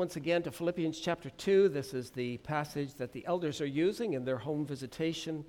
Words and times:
Once 0.00 0.16
again 0.16 0.42
to 0.42 0.50
Philippians 0.50 0.98
chapter 0.98 1.28
2. 1.28 1.68
This 1.68 1.92
is 1.92 2.08
the 2.08 2.38
passage 2.38 2.94
that 2.94 3.12
the 3.12 3.26
elders 3.26 3.60
are 3.60 3.66
using 3.66 4.14
in 4.14 4.24
their 4.24 4.38
home 4.38 4.64
visitation. 4.64 5.44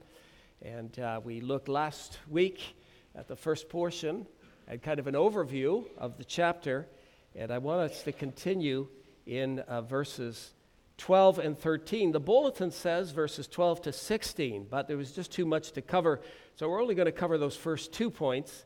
And 0.62 1.00
uh, 1.00 1.22
we 1.24 1.40
looked 1.40 1.70
last 1.70 2.20
week 2.30 2.76
at 3.16 3.30
the 3.30 3.36
first 3.38 3.70
portion 3.70 4.28
and 4.68 4.82
kind 4.82 5.00
of 5.00 5.08
an 5.08 5.14
overview 5.14 5.86
of 5.98 6.18
the 6.18 6.26
chapter. 6.26 6.86
And 7.34 7.50
I 7.50 7.60
want 7.60 7.80
us 7.90 8.04
to 8.04 8.12
continue 8.12 8.90
in 9.26 9.60
uh, 9.60 9.84
verses 9.84 10.52
12 10.98 11.40
and 11.40 11.58
13. 11.58 12.12
The 12.12 12.20
bulletin 12.20 12.72
says 12.72 13.12
verses 13.12 13.48
12 13.48 13.84
to 13.84 13.94
16, 13.94 14.68
but 14.70 14.86
there 14.90 14.98
was 14.98 15.14
just 15.14 15.32
too 15.32 15.46
much 15.46 15.72
to 15.72 15.82
cover. 15.82 16.20
So 16.58 16.68
we're 16.68 16.82
only 16.82 16.96
going 16.96 17.06
to 17.06 17.14
cover 17.14 17.38
those 17.38 17.56
first 17.56 17.94
two 17.94 18.12
points 18.12 18.66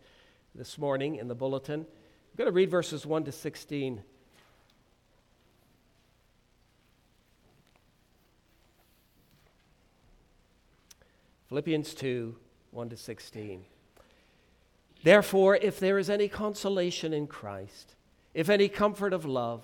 this 0.55 0.79
morning 0.79 1.17
in 1.17 1.27
the 1.27 1.36
bulletin. 1.36 1.81
I'm 1.81 2.36
going 2.36 2.49
to 2.49 2.55
read 2.55 2.71
verses 2.71 3.05
1 3.05 3.25
to 3.25 3.31
16 3.31 4.02
Philippians 11.49 11.94
2 11.94 12.35
1 12.72 12.90
to 12.90 12.98
16. 12.98 13.66
Therefore, 15.03 15.55
if 15.55 15.80
there 15.80 15.99
is 15.99 16.09
any 16.09 16.27
consolation 16.27 17.13
in 17.13 17.27
Christ, 17.27 17.95
if 18.34 18.49
any 18.49 18.67
comfort 18.67 19.13
of 19.13 19.23
love, 19.23 19.63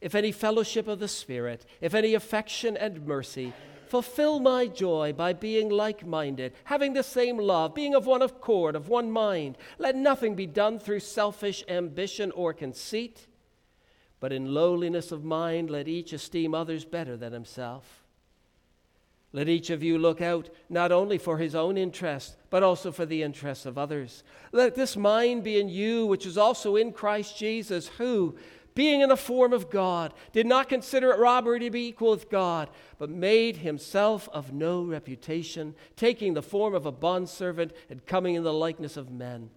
if 0.00 0.14
any 0.14 0.30
fellowship 0.30 0.86
of 0.86 0.98
the 0.98 1.08
Spirit, 1.08 1.64
if 1.80 1.94
any 1.94 2.14
affection 2.14 2.76
and 2.76 3.06
mercy, 3.06 3.54
fulfill 3.86 4.40
my 4.40 4.66
joy 4.66 5.12
by 5.12 5.32
being 5.32 5.70
like 5.70 6.06
minded, 6.06 6.52
having 6.64 6.92
the 6.92 7.02
same 7.02 7.38
love, 7.38 7.74
being 7.74 7.94
of 7.94 8.06
one 8.06 8.20
accord, 8.22 8.76
of 8.76 8.88
one 8.88 9.10
mind. 9.10 9.56
Let 9.78 9.96
nothing 9.96 10.34
be 10.34 10.46
done 10.46 10.78
through 10.78 11.00
selfish 11.00 11.64
ambition 11.68 12.30
or 12.32 12.52
conceit, 12.52 13.26
but 14.20 14.32
in 14.32 14.52
lowliness 14.52 15.10
of 15.10 15.24
mind, 15.24 15.70
let 15.70 15.88
each 15.88 16.12
esteem 16.12 16.54
others 16.54 16.84
better 16.84 17.16
than 17.16 17.32
himself. 17.32 18.03
Let 19.34 19.48
each 19.48 19.70
of 19.70 19.82
you 19.82 19.98
look 19.98 20.22
out 20.22 20.48
not 20.68 20.92
only 20.92 21.18
for 21.18 21.38
his 21.38 21.56
own 21.56 21.76
interest, 21.76 22.36
but 22.50 22.62
also 22.62 22.92
for 22.92 23.04
the 23.04 23.24
interests 23.24 23.66
of 23.66 23.76
others. 23.76 24.22
Let 24.52 24.76
this 24.76 24.96
mind 24.96 25.42
be 25.42 25.58
in 25.58 25.68
you, 25.68 26.06
which 26.06 26.24
is 26.24 26.38
also 26.38 26.76
in 26.76 26.92
Christ 26.92 27.36
Jesus, 27.36 27.88
who, 27.88 28.36
being 28.76 29.00
in 29.00 29.08
the 29.08 29.16
form 29.16 29.52
of 29.52 29.70
God, 29.70 30.14
did 30.32 30.46
not 30.46 30.68
consider 30.68 31.10
it 31.10 31.18
robbery 31.18 31.58
to 31.58 31.70
be 31.70 31.88
equal 31.88 32.12
with 32.12 32.30
God, 32.30 32.70
but 32.96 33.10
made 33.10 33.56
himself 33.56 34.28
of 34.32 34.52
no 34.52 34.84
reputation, 34.84 35.74
taking 35.96 36.34
the 36.34 36.40
form 36.40 36.72
of 36.72 36.86
a 36.86 36.92
bondservant 36.92 37.72
and 37.90 38.06
coming 38.06 38.36
in 38.36 38.44
the 38.44 38.52
likeness 38.52 38.96
of 38.96 39.10
men. 39.10 39.50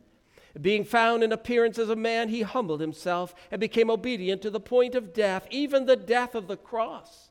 Being 0.59 0.85
found 0.85 1.21
in 1.21 1.31
appearance 1.31 1.77
as 1.77 1.89
a 1.89 1.95
man, 1.95 2.29
he 2.29 2.41
humbled 2.41 2.81
himself 2.81 3.35
and 3.51 3.61
became 3.61 3.91
obedient 3.91 4.41
to 4.41 4.49
the 4.49 4.59
point 4.59 4.95
of 4.95 5.13
death, 5.13 5.45
even 5.51 5.85
the 5.85 5.95
death 5.95 6.33
of 6.33 6.47
the 6.47 6.57
cross. 6.57 7.26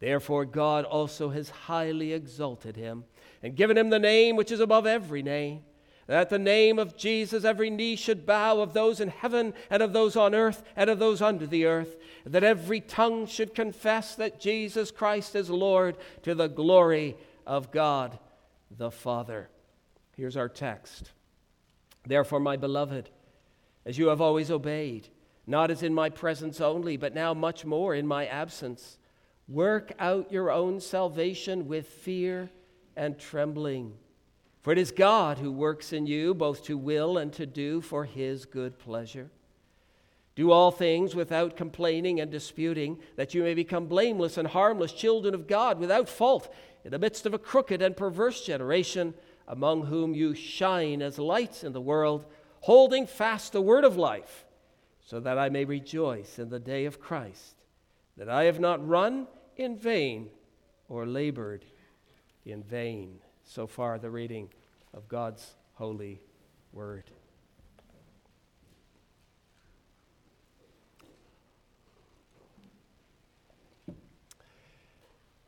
Therefore, 0.00 0.46
God 0.46 0.84
also 0.84 1.28
has 1.28 1.50
highly 1.50 2.12
exalted 2.12 2.76
him 2.76 3.04
and 3.42 3.54
given 3.54 3.78
him 3.78 3.90
the 3.90 3.98
name 3.98 4.34
which 4.34 4.50
is 4.50 4.60
above 4.60 4.86
every 4.86 5.22
name, 5.22 5.60
that 6.06 6.30
the 6.30 6.38
name 6.38 6.78
of 6.78 6.96
Jesus 6.96 7.44
every 7.44 7.70
knee 7.70 7.96
should 7.96 8.26
bow 8.26 8.60
of 8.60 8.72
those 8.72 8.98
in 8.98 9.08
heaven 9.08 9.54
and 9.68 9.82
of 9.82 9.92
those 9.92 10.16
on 10.16 10.34
earth 10.34 10.64
and 10.74 10.90
of 10.90 10.98
those 10.98 11.22
under 11.22 11.46
the 11.46 11.66
earth, 11.66 11.96
that 12.24 12.42
every 12.42 12.80
tongue 12.80 13.26
should 13.26 13.54
confess 13.54 14.14
that 14.16 14.40
Jesus 14.40 14.90
Christ 14.90 15.36
is 15.36 15.50
Lord 15.50 15.96
to 16.22 16.34
the 16.34 16.48
glory 16.48 17.16
of 17.46 17.70
God 17.70 18.18
the 18.70 18.90
Father. 18.90 19.48
Here's 20.16 20.36
our 20.36 20.48
text. 20.48 21.12
Therefore, 22.06 22.40
my 22.40 22.56
beloved, 22.56 23.10
as 23.84 23.98
you 23.98 24.08
have 24.08 24.20
always 24.20 24.50
obeyed, 24.50 25.08
not 25.46 25.70
as 25.70 25.82
in 25.82 25.94
my 25.94 26.08
presence 26.08 26.60
only, 26.60 26.96
but 26.96 27.14
now 27.14 27.34
much 27.34 27.64
more 27.64 27.94
in 27.94 28.06
my 28.06 28.26
absence, 28.26 28.98
Work 29.50 29.90
out 29.98 30.30
your 30.30 30.52
own 30.52 30.78
salvation 30.78 31.66
with 31.66 31.88
fear 31.88 32.50
and 32.96 33.18
trembling. 33.18 33.94
For 34.62 34.72
it 34.72 34.78
is 34.78 34.92
God 34.92 35.38
who 35.38 35.50
works 35.50 35.92
in 35.92 36.06
you 36.06 36.34
both 36.34 36.62
to 36.64 36.78
will 36.78 37.18
and 37.18 37.32
to 37.32 37.46
do 37.46 37.80
for 37.80 38.04
his 38.04 38.44
good 38.44 38.78
pleasure. 38.78 39.28
Do 40.36 40.52
all 40.52 40.70
things 40.70 41.16
without 41.16 41.56
complaining 41.56 42.20
and 42.20 42.30
disputing, 42.30 43.00
that 43.16 43.34
you 43.34 43.42
may 43.42 43.54
become 43.54 43.86
blameless 43.86 44.36
and 44.38 44.46
harmless 44.46 44.92
children 44.92 45.34
of 45.34 45.48
God 45.48 45.80
without 45.80 46.08
fault 46.08 46.54
in 46.84 46.92
the 46.92 46.98
midst 47.00 47.26
of 47.26 47.34
a 47.34 47.38
crooked 47.38 47.82
and 47.82 47.96
perverse 47.96 48.46
generation, 48.46 49.14
among 49.48 49.86
whom 49.86 50.14
you 50.14 50.32
shine 50.32 51.02
as 51.02 51.18
lights 51.18 51.64
in 51.64 51.72
the 51.72 51.80
world, 51.80 52.24
holding 52.60 53.04
fast 53.04 53.52
the 53.52 53.60
word 53.60 53.82
of 53.82 53.96
life, 53.96 54.46
so 55.04 55.18
that 55.18 55.38
I 55.38 55.48
may 55.48 55.64
rejoice 55.64 56.38
in 56.38 56.50
the 56.50 56.60
day 56.60 56.84
of 56.84 57.00
Christ, 57.00 57.56
that 58.16 58.28
I 58.28 58.44
have 58.44 58.60
not 58.60 58.86
run 58.86 59.26
in 59.60 59.76
vain 59.76 60.30
or 60.88 61.06
labored 61.06 61.64
in 62.44 62.62
vain. 62.62 63.18
So 63.44 63.66
far, 63.66 63.98
the 63.98 64.10
reading 64.10 64.48
of 64.94 65.08
God's 65.08 65.54
holy 65.74 66.20
word. 66.72 67.10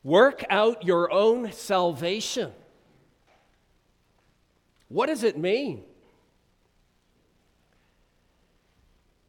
Work 0.04 0.44
out 0.50 0.84
your 0.84 1.12
own 1.12 1.52
salvation. 1.52 2.52
What 4.88 5.06
does 5.06 5.22
it 5.22 5.38
mean? 5.38 5.84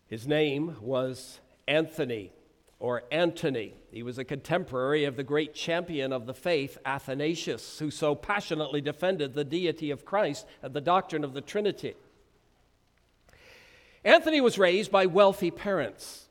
His 0.07 0.27
name 0.27 0.75
was 0.81 1.39
Anthony 1.67 2.31
or 2.83 3.03
Antony. 3.11 3.73
He 3.91 4.03
was 4.03 4.17
a 4.17 4.25
contemporary 4.25 5.05
of 5.05 5.15
the 5.15 5.23
great 5.23 5.55
champion 5.55 6.11
of 6.11 6.25
the 6.25 6.33
faith, 6.33 6.77
Athanasius, 6.85 7.79
who 7.79 7.89
so 7.89 8.13
passionately 8.13 8.81
defended 8.81 9.33
the 9.33 9.45
deity 9.45 9.89
of 9.89 10.03
Christ 10.03 10.45
and 10.61 10.73
the 10.73 10.81
doctrine 10.81 11.23
of 11.23 11.33
the 11.33 11.39
Trinity. 11.39 11.95
Anthony 14.03 14.41
was 14.41 14.59
raised 14.59 14.91
by 14.91 15.05
wealthy 15.05 15.49
parents. 15.49 16.25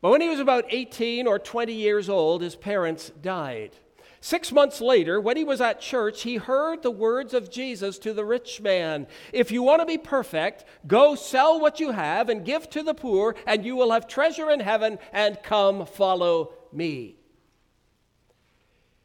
But 0.00 0.10
when 0.10 0.20
he 0.20 0.28
was 0.28 0.38
about 0.38 0.66
18 0.68 1.26
or 1.26 1.40
20 1.40 1.72
years 1.72 2.08
old, 2.08 2.40
his 2.40 2.54
parents 2.54 3.10
died. 3.20 3.72
Six 4.20 4.50
months 4.50 4.80
later, 4.80 5.20
when 5.20 5.36
he 5.36 5.44
was 5.44 5.60
at 5.60 5.80
church, 5.80 6.22
he 6.22 6.36
heard 6.36 6.82
the 6.82 6.90
words 6.90 7.34
of 7.34 7.50
Jesus 7.50 7.98
to 8.00 8.12
the 8.12 8.24
rich 8.24 8.60
man 8.60 9.06
If 9.32 9.52
you 9.52 9.62
want 9.62 9.80
to 9.80 9.86
be 9.86 9.98
perfect, 9.98 10.64
go 10.86 11.14
sell 11.14 11.60
what 11.60 11.78
you 11.78 11.92
have 11.92 12.28
and 12.28 12.44
give 12.44 12.68
to 12.70 12.82
the 12.82 12.94
poor, 12.94 13.36
and 13.46 13.64
you 13.64 13.76
will 13.76 13.92
have 13.92 14.08
treasure 14.08 14.50
in 14.50 14.60
heaven, 14.60 14.98
and 15.12 15.42
come 15.42 15.86
follow 15.86 16.52
me. 16.72 17.16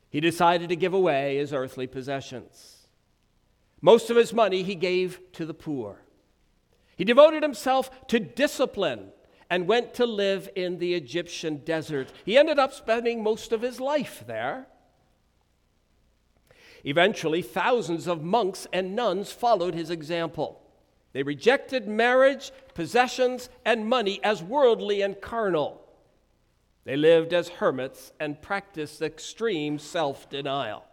He 0.10 0.20
decided 0.20 0.70
to 0.70 0.76
give 0.76 0.94
away 0.94 1.38
his 1.38 1.54
earthly 1.54 1.88
possessions. 1.88 2.88
Most 3.82 4.10
of 4.10 4.18
his 4.18 4.34
money 4.34 4.64
he 4.64 4.76
gave 4.76 5.20
to 5.34 5.46
the 5.46 5.54
poor. 5.54 6.02
He 6.96 7.04
devoted 7.04 7.44
himself 7.44 8.08
to 8.08 8.20
discipline 8.20 9.12
and 9.50 9.68
went 9.68 9.94
to 9.96 10.06
live 10.06 10.50
in 10.56 10.80
the 10.80 10.94
Egyptian 10.96 11.58
desert. 11.58 12.12
He 12.26 12.38
ended 12.38 12.58
up 12.58 12.74
spending 12.74 13.22
most 13.22 13.52
of 13.52 13.62
his 13.62 13.80
life 13.80 14.24
there. 14.26 14.68
Eventually, 16.84 17.42
thousands 17.42 18.08
of 18.08 18.24
monks 18.24 18.68
and 18.74 18.96
nuns 18.96 19.32
followed 19.32 19.74
his 19.74 19.90
example. 19.90 20.62
They 21.14 21.24
rejected 21.24 21.88
marriage, 21.88 22.52
possessions, 22.74 23.50
and 23.64 23.88
money 23.88 24.20
as 24.24 24.44
worldly 24.44 25.02
and 25.02 25.20
carnal. 25.22 25.82
They 26.86 26.98
lived 26.98 27.34
as 27.34 27.48
hermits 27.48 28.12
and 28.20 28.42
practiced 28.42 29.02
extreme 29.02 29.80
self 29.80 30.30
denial. 30.30 30.84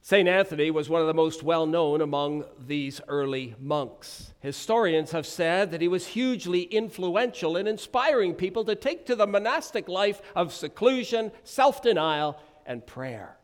St. 0.00 0.28
Anthony 0.28 0.70
was 0.70 0.88
one 0.88 1.00
of 1.00 1.08
the 1.08 1.14
most 1.14 1.42
well 1.42 1.66
known 1.66 2.00
among 2.00 2.44
these 2.64 3.00
early 3.08 3.56
monks. 3.60 4.34
Historians 4.38 5.10
have 5.10 5.26
said 5.26 5.72
that 5.72 5.80
he 5.80 5.88
was 5.88 6.06
hugely 6.06 6.62
influential 6.62 7.56
in 7.56 7.66
inspiring 7.66 8.32
people 8.34 8.64
to 8.64 8.76
take 8.76 9.04
to 9.06 9.16
the 9.16 9.26
monastic 9.26 9.88
life 9.88 10.22
of 10.36 10.54
seclusion, 10.54 11.32
self 11.42 11.82
denial, 11.82 12.38
and 12.66 12.86
prayer. 12.86 13.36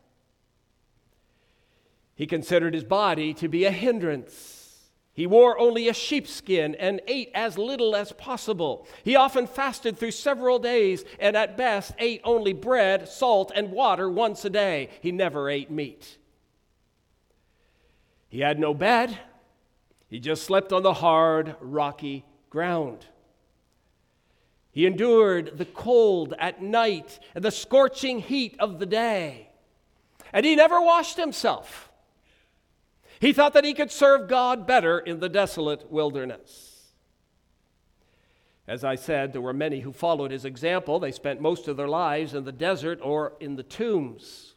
He 2.15 2.27
considered 2.27 2.73
his 2.73 2.83
body 2.83 3.33
to 3.35 3.47
be 3.47 3.65
a 3.65 3.71
hindrance. 3.71 4.89
He 5.13 5.27
wore 5.27 5.59
only 5.59 5.87
a 5.87 5.93
sheepskin 5.93 6.75
and 6.75 7.01
ate 7.07 7.31
as 7.35 7.57
little 7.57 7.95
as 7.95 8.11
possible. 8.11 8.87
He 9.03 9.15
often 9.15 9.47
fasted 9.47 9.97
through 9.97 10.11
several 10.11 10.59
days 10.59 11.05
and 11.19 11.35
at 11.35 11.57
best 11.57 11.93
ate 11.99 12.21
only 12.23 12.53
bread, 12.53 13.07
salt, 13.07 13.51
and 13.55 13.71
water 13.71 14.09
once 14.09 14.43
a 14.45 14.49
day. 14.49 14.89
He 15.01 15.11
never 15.11 15.49
ate 15.49 15.69
meat. 15.69 16.17
He 18.29 18.39
had 18.39 18.59
no 18.59 18.73
bed, 18.73 19.19
he 20.13 20.19
just 20.19 20.43
slept 20.43 20.71
on 20.71 20.83
the 20.83 20.93
hard, 20.93 21.55
rocky 21.59 22.23
ground. 22.51 23.07
He 24.73 24.87
endured 24.87 25.57
the 25.59 25.65
cold 25.65 26.33
at 26.39 26.61
night 26.61 27.19
and 27.35 27.43
the 27.43 27.51
scorching 27.51 28.19
heat 28.19 28.55
of 28.59 28.79
the 28.79 28.87
day. 28.87 29.49
And 30.33 30.45
he 30.45 30.55
never 30.55 30.81
washed 30.81 31.15
himself. 31.15 31.91
He 33.19 33.33
thought 33.33 33.53
that 33.53 33.63
he 33.63 33.75
could 33.75 33.91
serve 33.91 34.27
God 34.27 34.65
better 34.65 34.97
in 34.97 35.19
the 35.19 35.29
desolate 35.29 35.91
wilderness. 35.91 36.91
As 38.67 38.83
I 38.83 38.95
said, 38.95 39.31
there 39.31 39.41
were 39.41 39.53
many 39.53 39.81
who 39.81 39.93
followed 39.93 40.31
his 40.31 40.43
example. 40.43 40.99
They 40.99 41.11
spent 41.11 41.39
most 41.39 41.67
of 41.67 41.77
their 41.77 41.87
lives 41.87 42.33
in 42.33 42.43
the 42.43 42.51
desert 42.51 42.99
or 43.03 43.33
in 43.39 43.55
the 43.55 43.63
tombs. 43.63 44.55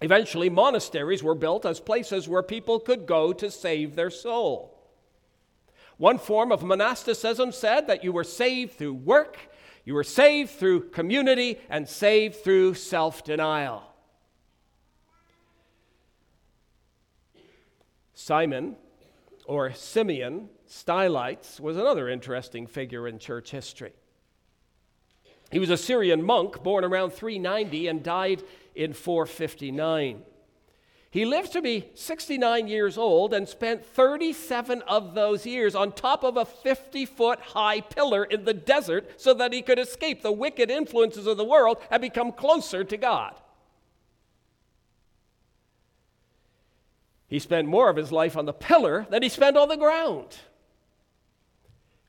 Eventually, 0.00 0.48
monasteries 0.48 1.24
were 1.24 1.34
built 1.34 1.66
as 1.66 1.80
places 1.80 2.28
where 2.28 2.42
people 2.42 2.78
could 2.78 3.04
go 3.04 3.32
to 3.32 3.50
save 3.50 3.96
their 3.96 4.10
soul. 4.10 4.77
One 5.98 6.18
form 6.18 6.52
of 6.52 6.62
monasticism 6.62 7.52
said 7.52 7.88
that 7.88 8.02
you 8.02 8.12
were 8.12 8.24
saved 8.24 8.78
through 8.78 8.94
work, 8.94 9.36
you 9.84 9.94
were 9.94 10.04
saved 10.04 10.50
through 10.50 10.90
community, 10.90 11.58
and 11.68 11.88
saved 11.88 12.36
through 12.36 12.74
self 12.74 13.24
denial. 13.24 13.82
Simon, 18.14 18.76
or 19.44 19.72
Simeon, 19.72 20.48
Stylites 20.66 21.58
was 21.58 21.76
another 21.76 22.08
interesting 22.08 22.66
figure 22.66 23.08
in 23.08 23.18
church 23.18 23.50
history. 23.50 23.92
He 25.50 25.58
was 25.58 25.70
a 25.70 25.78
Syrian 25.78 26.22
monk 26.22 26.62
born 26.62 26.84
around 26.84 27.12
390 27.12 27.88
and 27.88 28.02
died 28.02 28.42
in 28.74 28.92
459. 28.92 30.22
He 31.10 31.24
lived 31.24 31.52
to 31.52 31.62
be 31.62 31.88
69 31.94 32.68
years 32.68 32.98
old 32.98 33.32
and 33.32 33.48
spent 33.48 33.84
37 33.84 34.82
of 34.82 35.14
those 35.14 35.46
years 35.46 35.74
on 35.74 35.92
top 35.92 36.22
of 36.22 36.36
a 36.36 36.44
50 36.44 37.06
foot 37.06 37.40
high 37.40 37.80
pillar 37.80 38.24
in 38.24 38.44
the 38.44 38.52
desert 38.52 39.18
so 39.18 39.32
that 39.34 39.54
he 39.54 39.62
could 39.62 39.78
escape 39.78 40.20
the 40.20 40.32
wicked 40.32 40.70
influences 40.70 41.26
of 41.26 41.38
the 41.38 41.44
world 41.44 41.78
and 41.90 42.02
become 42.02 42.30
closer 42.30 42.84
to 42.84 42.96
God. 42.98 43.34
He 47.26 47.38
spent 47.38 47.68
more 47.68 47.88
of 47.88 47.96
his 47.96 48.12
life 48.12 48.36
on 48.36 48.44
the 48.44 48.52
pillar 48.52 49.06
than 49.08 49.22
he 49.22 49.28
spent 49.30 49.56
on 49.56 49.68
the 49.68 49.76
ground. 49.76 50.36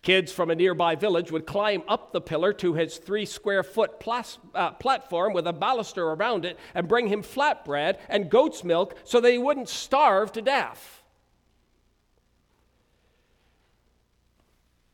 Kids 0.02 0.32
from 0.32 0.50
a 0.50 0.56
nearby 0.56 0.96
village 0.96 1.30
would 1.32 1.46
climb 1.46 1.84
up 1.88 2.14
the 2.14 2.22
pillar 2.22 2.54
to 2.54 2.74
his 2.74 2.98
three 2.98 3.26
square 3.26 3.64
foot 3.64 4.00
plas- 4.00 4.40
uh, 4.56 4.72
platform 4.72 5.34
with 5.34 5.46
a 5.46 5.54
baluster 5.54 6.16
around 6.16 6.46
it 6.46 6.58
and 6.74 6.88
bring 6.88 7.08
him 7.08 7.22
flatbread 7.22 7.98
and 8.08 8.30
goat's 8.30 8.64
milk 8.64 8.96
so 9.04 9.20
that 9.20 9.32
he 9.32 9.38
wouldn't 9.38 9.68
starve 9.68 10.32
to 10.32 10.42
death. 10.42 11.04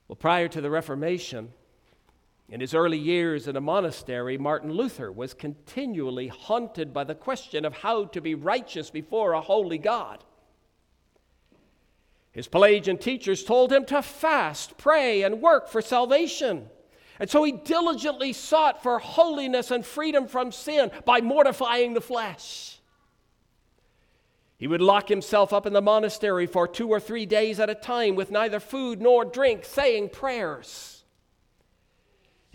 Well, 0.07 0.15
prior 0.15 0.47
to 0.47 0.61
the 0.61 0.71
Reformation, 0.71 1.53
in 2.49 2.59
his 2.59 2.73
early 2.73 2.97
years 2.97 3.47
in 3.47 3.55
a 3.55 3.61
monastery, 3.61 4.37
Martin 4.37 4.71
Luther 4.71 5.11
was 5.11 5.33
continually 5.33 6.27
haunted 6.27 6.93
by 6.93 7.03
the 7.03 7.15
question 7.15 7.65
of 7.65 7.73
how 7.73 8.05
to 8.05 8.21
be 8.21 8.35
righteous 8.35 8.89
before 8.89 9.33
a 9.33 9.41
holy 9.41 9.79
God. 9.79 10.23
His 12.35 12.49
Pelagian 12.49 12.97
teachers 12.97 13.45
told 13.45 13.71
him 13.71 13.85
to 13.85 14.01
fast, 14.01 14.77
pray, 14.77 15.21
and 15.23 15.41
work 15.41 15.69
for 15.69 15.81
salvation. 15.81 16.67
And 17.17 17.29
so 17.29 17.41
he 17.45 17.53
diligently 17.53 18.33
sought 18.33 18.83
for 18.83 18.99
holiness 18.99 19.71
and 19.71 19.85
freedom 19.85 20.27
from 20.27 20.51
sin 20.51 20.91
by 21.05 21.21
mortifying 21.21 21.93
the 21.93 22.01
flesh. 22.01 22.77
He 24.57 24.67
would 24.67 24.81
lock 24.81 25.07
himself 25.07 25.53
up 25.53 25.65
in 25.65 25.71
the 25.71 25.81
monastery 25.81 26.45
for 26.45 26.67
two 26.67 26.89
or 26.89 26.99
three 26.99 27.25
days 27.25 27.57
at 27.61 27.69
a 27.69 27.75
time 27.75 28.15
with 28.15 28.31
neither 28.31 28.59
food 28.59 29.01
nor 29.01 29.23
drink, 29.23 29.63
saying 29.63 30.09
prayers. 30.09 30.94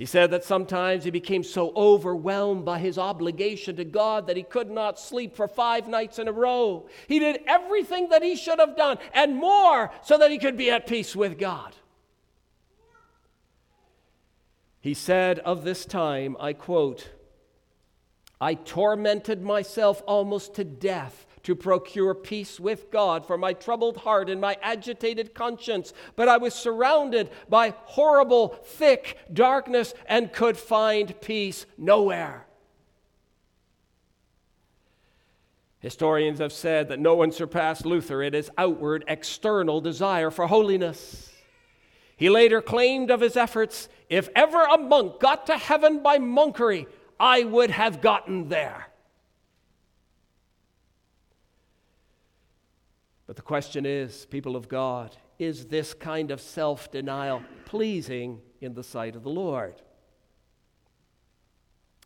He 0.00 0.06
said 0.06 0.30
that 0.30 0.44
sometimes 0.44 1.04
he 1.04 1.10
became 1.10 1.44
so 1.44 1.74
overwhelmed 1.76 2.64
by 2.64 2.78
his 2.78 2.96
obligation 2.96 3.76
to 3.76 3.84
God 3.84 4.28
that 4.28 4.36
he 4.38 4.42
could 4.42 4.70
not 4.70 4.98
sleep 4.98 5.36
for 5.36 5.46
five 5.46 5.88
nights 5.88 6.18
in 6.18 6.26
a 6.26 6.32
row. 6.32 6.88
He 7.06 7.18
did 7.18 7.42
everything 7.46 8.08
that 8.08 8.22
he 8.22 8.34
should 8.34 8.60
have 8.60 8.78
done 8.78 8.96
and 9.12 9.36
more 9.36 9.92
so 10.02 10.16
that 10.16 10.30
he 10.30 10.38
could 10.38 10.56
be 10.56 10.70
at 10.70 10.86
peace 10.86 11.14
with 11.14 11.38
God. 11.38 11.76
He 14.80 14.94
said 14.94 15.38
of 15.40 15.64
this 15.64 15.84
time, 15.84 16.34
I 16.40 16.54
quote, 16.54 17.10
I 18.40 18.54
tormented 18.54 19.42
myself 19.42 20.02
almost 20.06 20.54
to 20.54 20.64
death 20.64 21.26
to 21.42 21.54
procure 21.54 22.14
peace 22.14 22.60
with 22.60 22.90
God 22.90 23.26
for 23.26 23.38
my 23.38 23.52
troubled 23.52 23.98
heart 23.98 24.28
and 24.28 24.40
my 24.40 24.56
agitated 24.62 25.34
conscience. 25.34 25.92
But 26.16 26.28
I 26.28 26.36
was 26.36 26.54
surrounded 26.54 27.30
by 27.48 27.74
horrible, 27.84 28.48
thick 28.64 29.18
darkness 29.32 29.94
and 30.06 30.32
could 30.32 30.56
find 30.56 31.18
peace 31.20 31.66
nowhere. 31.78 32.46
Historians 35.80 36.40
have 36.40 36.52
said 36.52 36.88
that 36.88 37.00
no 37.00 37.14
one 37.14 37.32
surpassed 37.32 37.86
Luther 37.86 38.22
in 38.22 38.34
his 38.34 38.50
outward, 38.58 39.02
external 39.08 39.80
desire 39.80 40.30
for 40.30 40.46
holiness. 40.46 41.32
He 42.16 42.28
later 42.28 42.60
claimed 42.60 43.10
of 43.10 43.22
his 43.22 43.34
efforts 43.34 43.88
if 44.10 44.28
ever 44.36 44.62
a 44.62 44.76
monk 44.76 45.20
got 45.20 45.46
to 45.46 45.56
heaven 45.56 46.02
by 46.02 46.18
monkery, 46.18 46.86
I 47.18 47.44
would 47.44 47.70
have 47.70 48.02
gotten 48.02 48.50
there. 48.50 48.89
But 53.30 53.36
the 53.36 53.42
question 53.42 53.86
is, 53.86 54.26
people 54.26 54.56
of 54.56 54.68
God, 54.68 55.16
is 55.38 55.66
this 55.66 55.94
kind 55.94 56.32
of 56.32 56.40
self 56.40 56.90
denial 56.90 57.44
pleasing 57.64 58.40
in 58.60 58.74
the 58.74 58.82
sight 58.82 59.14
of 59.14 59.22
the 59.22 59.30
Lord? 59.30 59.80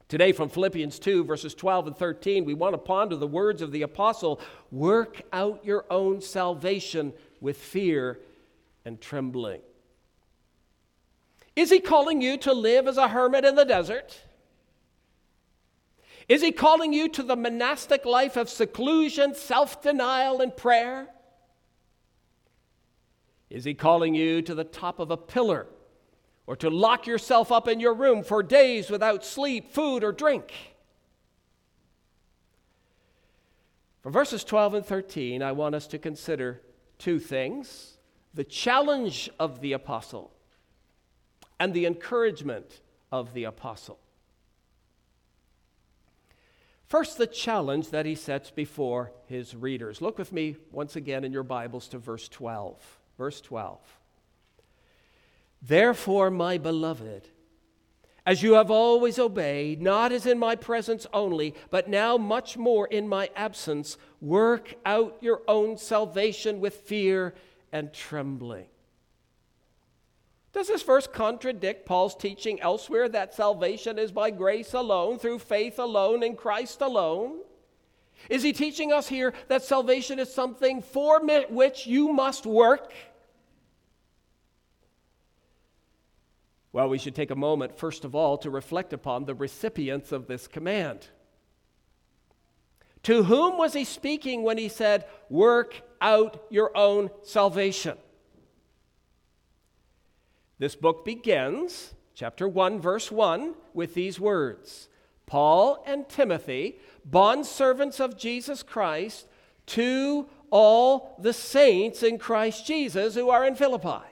Today, 0.07 0.33
from 0.33 0.51
Philippians 0.51 0.99
2, 0.99 1.25
verses 1.25 1.55
12 1.55 1.87
and 1.87 1.97
13, 1.97 2.45
we 2.45 2.53
want 2.53 2.75
to 2.75 2.79
ponder 2.79 3.17
the 3.17 3.27
words 3.27 3.63
of 3.63 3.73
the 3.73 3.81
apostle 3.81 4.39
work 4.71 5.23
out 5.33 5.65
your 5.65 5.87
own 5.89 6.21
salvation 6.21 7.15
with 7.41 7.57
fear 7.57 8.21
and 8.85 9.01
trembling. 9.01 9.63
Is 11.57 11.71
he 11.71 11.81
calling 11.81 12.21
you 12.21 12.37
to 12.37 12.53
live 12.53 12.87
as 12.87 12.99
a 12.99 13.09
hermit 13.09 13.47
in 13.47 13.55
the 13.55 13.65
desert? 13.65 14.21
Is 16.29 16.43
he 16.43 16.53
calling 16.53 16.93
you 16.93 17.09
to 17.09 17.23
the 17.23 17.35
monastic 17.35 18.05
life 18.05 18.37
of 18.37 18.51
seclusion, 18.51 19.35
self 19.35 19.81
denial, 19.81 20.43
and 20.43 20.55
prayer? 20.55 21.09
Is 23.55 23.63
he 23.63 23.73
calling 23.73 24.17
you 24.17 24.43
to 24.43 24.53
the 24.53 24.65
top 24.65 24.99
of 24.99 25.13
a 25.13 25.17
pillar 25.17 25.69
or 26.45 26.57
to 26.57 26.69
lock 26.69 27.07
yourself 27.07 27.53
up 27.53 27.69
in 27.69 27.79
your 27.79 27.95
room 27.95 28.25
for 28.25 28.43
days 28.43 28.91
without 28.91 29.25
sleep, 29.25 29.71
food, 29.71 30.03
or 30.03 30.11
drink? 30.11 30.53
For 34.03 34.11
verses 34.11 34.43
12 34.43 34.75
and 34.75 34.85
13, 34.85 35.41
I 35.41 35.53
want 35.53 35.77
us 35.77 35.87
to 35.87 36.01
consider 36.01 36.63
two 36.99 37.21
things 37.21 37.97
the 38.35 38.43
challenge 38.43 39.31
of 39.39 39.61
the 39.61 39.73
apostle 39.73 40.33
and 41.61 41.73
the 41.73 41.87
encouragement 41.87 42.81
of 43.13 43.35
the 43.35 43.45
apostle. 43.45 44.01
First, 46.89 47.19
the 47.19 47.29
challenge 47.29 47.91
that 47.91 48.05
he 48.05 48.17
sets 48.17 48.51
before 48.51 49.13
his 49.29 49.55
readers. 49.55 50.03
Look 50.03 50.19
with 50.19 50.33
me 50.33 50.57
once 50.73 50.97
again 50.97 51.23
in 51.23 51.33
your 51.33 51.45
Bibles 51.45 51.87
to 51.89 51.99
verse 51.99 52.29
12. 52.29 52.99
Verse 53.17 53.41
12. 53.41 53.79
Therefore, 55.63 56.31
my 56.31 56.59
beloved, 56.59 57.29
as 58.27 58.43
you 58.43 58.55
have 58.55 58.71
always 58.71 59.19
obeyed, 59.19 59.83
not 59.83 60.13
as 60.13 60.27
in 60.27 60.39
my 60.39 60.57
presence 60.57 61.07
only, 61.13 61.55
but 61.71 61.89
now 61.89 62.17
much 62.17 62.57
more 62.57 62.87
in 62.87 63.09
my 63.09 63.31
absence, 63.37 63.97
work 64.21 64.75
out 64.85 65.17
your 65.21 65.43
own 65.47 65.77
salvation 65.77 66.61
with 66.61 66.75
fear 66.75 67.35
and 67.73 67.93
trembling. 67.93 68.67
Does 70.53 70.69
this 70.69 70.83
verse 70.83 71.07
contradict 71.07 71.85
Paul's 71.85 72.15
teaching 72.15 72.61
elsewhere 72.61 73.09
that 73.09 73.35
salvation 73.35 73.99
is 73.99 74.13
by 74.13 74.31
grace 74.31 74.73
alone, 74.73 75.19
through 75.19 75.41
faith 75.41 75.79
alone, 75.79 76.23
in 76.23 76.37
Christ 76.37 76.81
alone? 76.81 77.41
Is 78.31 78.43
he 78.43 78.53
teaching 78.53 78.93
us 78.93 79.09
here 79.09 79.35
that 79.49 79.63
salvation 79.63 80.19
is 80.19 80.33
something 80.33 80.83
for 80.83 81.21
which 81.51 81.87
you 81.87 82.13
must 82.13 82.47
work? 82.47 82.93
Well, 86.73 86.89
we 86.89 86.99
should 86.99 87.15
take 87.15 87.31
a 87.31 87.37
moment, 87.37 87.79
first 87.79 88.05
of 88.05 88.17
all, 88.17 88.37
to 88.39 88.51
reflect 88.51 88.93
upon 88.93 89.25
the 89.25 89.35
recipients 89.35 90.11
of 90.11 90.27
this 90.27 90.49
command. 90.49 91.07
To 93.05 93.23
whom 93.23 93.59
was 93.59 93.75
he 93.75 93.85
speaking 93.85 94.43
when 94.43 94.59
he 94.59 94.69
said, 94.69 95.05
Work 95.29 95.83
out 96.01 96.45
your 96.51 96.77
own 96.77 97.11
salvation? 97.23 97.97
This 100.59 100.75
book 100.75 101.05
begins, 101.05 101.95
chapter 102.15 102.49
1, 102.49 102.81
verse 102.81 103.13
1, 103.13 103.55
with 103.75 103.95
these 103.95 104.19
words 104.19 104.89
Paul 105.27 105.83
and 105.87 106.09
Timothy, 106.09 106.79
bondservants 107.09 108.01
of 108.01 108.19
Jesus 108.19 108.63
Christ, 108.63 109.27
to 109.67 110.29
all 110.51 111.17
the 111.19 111.33
saints 111.33 112.03
in 112.03 112.19
Christ 112.19 112.67
Jesus 112.67 113.15
who 113.15 113.31
are 113.31 113.45
in 113.45 113.55
Philippi. 113.55 114.05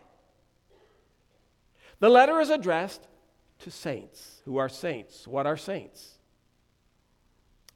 The 2.00 2.08
letter 2.08 2.40
is 2.40 2.50
addressed 2.50 3.06
to 3.60 3.70
saints. 3.70 4.40
Who 4.44 4.56
are 4.56 4.68
saints? 4.68 5.28
What 5.28 5.46
are 5.46 5.56
saints? 5.56 6.18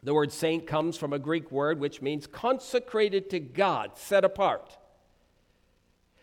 The 0.02 0.14
word 0.14 0.32
saint 0.32 0.66
comes 0.66 0.96
from 0.96 1.12
a 1.12 1.18
Greek 1.18 1.50
word 1.50 1.78
which 1.78 2.02
means 2.02 2.26
consecrated 2.26 3.30
to 3.30 3.40
God, 3.40 3.96
set 3.96 4.24
apart. 4.24 4.76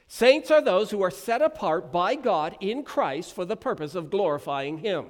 Saints 0.07 0.51
are 0.51 0.61
those 0.61 0.91
who 0.91 1.01
are 1.01 1.11
set 1.11 1.41
apart 1.41 1.91
by 1.91 2.15
God 2.15 2.55
in 2.59 2.83
Christ 2.83 3.33
for 3.33 3.45
the 3.45 3.57
purpose 3.57 3.95
of 3.95 4.09
glorifying 4.09 4.77
Him. 4.79 5.07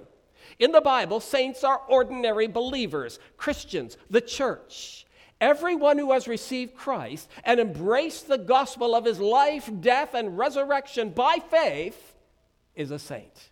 In 0.60 0.72
the 0.72 0.82
Bible, 0.82 1.20
saints 1.20 1.64
are 1.64 1.82
ordinary 1.88 2.48
believers, 2.48 3.20
Christians, 3.38 3.98
the 4.10 4.22
church. 4.22 5.06
Everyone 5.42 5.98
who 5.98 6.12
has 6.14 6.28
received 6.28 6.76
Christ 6.76 7.30
and 7.44 7.60
embraced 7.60 8.28
the 8.28 8.38
gospel 8.38 8.96
of 8.96 9.06
his 9.06 9.20
life, 9.20 9.70
death, 9.82 10.14
and 10.14 10.38
resurrection 10.38 11.10
by 11.10 11.40
faith 11.50 12.16
is 12.76 12.92
a 12.92 13.00
saint. 13.00 13.50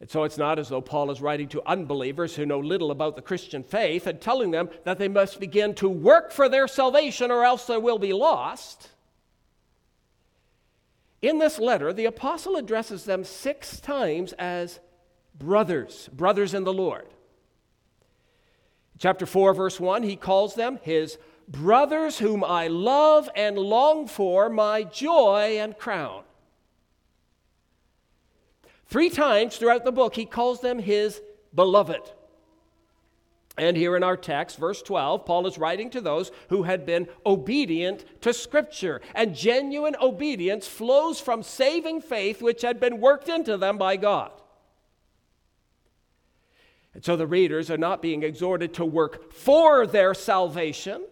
And 0.00 0.08
so 0.08 0.24
it's 0.24 0.38
not 0.38 0.58
as 0.58 0.68
though 0.68 0.80
Paul 0.80 1.10
is 1.10 1.20
writing 1.20 1.48
to 1.48 1.68
unbelievers 1.68 2.34
who 2.34 2.46
know 2.46 2.60
little 2.60 2.90
about 2.90 3.16
the 3.16 3.22
Christian 3.22 3.64
faith 3.64 4.06
and 4.06 4.20
telling 4.20 4.52
them 4.52 4.68
that 4.84 4.98
they 4.98 5.08
must 5.08 5.40
begin 5.40 5.74
to 5.76 5.88
work 5.88 6.30
for 6.30 6.48
their 6.48 6.68
salvation 6.68 7.30
or 7.30 7.44
else 7.44 7.66
they 7.66 7.78
will 7.78 7.98
be 7.98 8.12
lost. 8.12 8.90
In 11.20 11.38
this 11.38 11.58
letter, 11.58 11.92
the 11.92 12.04
apostle 12.04 12.56
addresses 12.56 13.04
them 13.04 13.24
six 13.24 13.80
times 13.80 14.32
as 14.34 14.80
brothers, 15.38 16.08
brothers 16.12 16.54
in 16.54 16.64
the 16.64 16.72
Lord. 16.72 17.08
Chapter 18.98 19.26
4, 19.26 19.54
verse 19.54 19.80
1, 19.80 20.02
he 20.02 20.16
calls 20.16 20.54
them 20.54 20.78
his 20.82 21.18
brothers 21.48 22.18
whom 22.18 22.44
I 22.44 22.68
love 22.68 23.28
and 23.34 23.58
long 23.58 24.06
for, 24.06 24.48
my 24.48 24.82
joy 24.82 25.56
and 25.58 25.76
crown. 25.76 26.24
Three 28.86 29.10
times 29.10 29.56
throughout 29.56 29.84
the 29.84 29.92
book, 29.92 30.14
he 30.14 30.24
calls 30.24 30.60
them 30.60 30.78
his 30.78 31.20
beloved. 31.54 32.12
And 33.58 33.76
here 33.76 33.96
in 33.96 34.04
our 34.04 34.16
text, 34.16 34.56
verse 34.56 34.80
12, 34.82 35.26
Paul 35.26 35.46
is 35.48 35.58
writing 35.58 35.90
to 35.90 36.00
those 36.00 36.30
who 36.48 36.62
had 36.62 36.86
been 36.86 37.08
obedient 37.26 38.04
to 38.22 38.32
Scripture. 38.32 39.00
And 39.14 39.34
genuine 39.34 39.96
obedience 40.00 40.68
flows 40.68 41.20
from 41.20 41.42
saving 41.42 42.02
faith 42.02 42.40
which 42.40 42.62
had 42.62 42.78
been 42.78 43.00
worked 43.00 43.28
into 43.28 43.56
them 43.56 43.76
by 43.76 43.96
God. 43.96 44.30
And 46.94 47.04
so 47.04 47.16
the 47.16 47.26
readers 47.26 47.70
are 47.70 47.78
not 47.78 48.02
being 48.02 48.22
exhorted 48.22 48.74
to 48.74 48.84
work 48.84 49.32
for 49.32 49.86
their 49.86 50.14
salvation, 50.14 51.04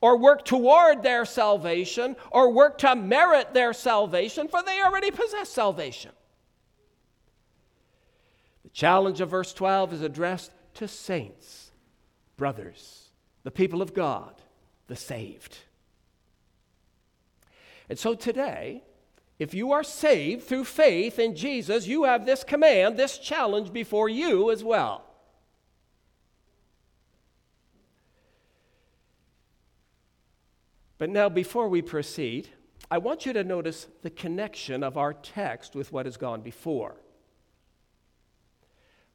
or 0.00 0.16
work 0.16 0.46
toward 0.46 1.02
their 1.02 1.26
salvation, 1.26 2.16
or 2.30 2.52
work 2.52 2.78
to 2.78 2.96
merit 2.96 3.52
their 3.52 3.72
salvation, 3.74 4.48
for 4.48 4.62
they 4.62 4.82
already 4.82 5.10
possess 5.10 5.50
salvation. 5.50 6.12
The 8.64 8.70
challenge 8.70 9.20
of 9.20 9.30
verse 9.30 9.52
12 9.52 9.92
is 9.94 10.02
addressed 10.02 10.52
to 10.74 10.88
saints, 10.88 11.59
brothers, 12.40 13.10
the 13.42 13.50
people 13.50 13.82
of 13.82 13.92
God, 13.92 14.32
the 14.86 14.96
saved. 14.96 15.58
And 17.90 17.98
so 17.98 18.14
today, 18.14 18.82
if 19.38 19.52
you 19.52 19.72
are 19.72 19.84
saved 19.84 20.44
through 20.44 20.64
faith 20.64 21.18
in 21.18 21.36
Jesus, 21.36 21.86
you 21.86 22.04
have 22.04 22.24
this 22.24 22.42
command, 22.42 22.96
this 22.96 23.18
challenge 23.18 23.74
before 23.74 24.08
you 24.08 24.50
as 24.50 24.64
well. 24.64 25.04
But 30.96 31.10
now, 31.10 31.28
before 31.28 31.68
we 31.68 31.82
proceed, 31.82 32.48
I 32.90 32.96
want 32.96 33.26
you 33.26 33.34
to 33.34 33.44
notice 33.44 33.86
the 34.00 34.08
connection 34.08 34.82
of 34.82 34.96
our 34.96 35.12
text 35.12 35.74
with 35.74 35.92
what 35.92 36.06
has 36.06 36.16
gone 36.16 36.40
before. 36.40 36.96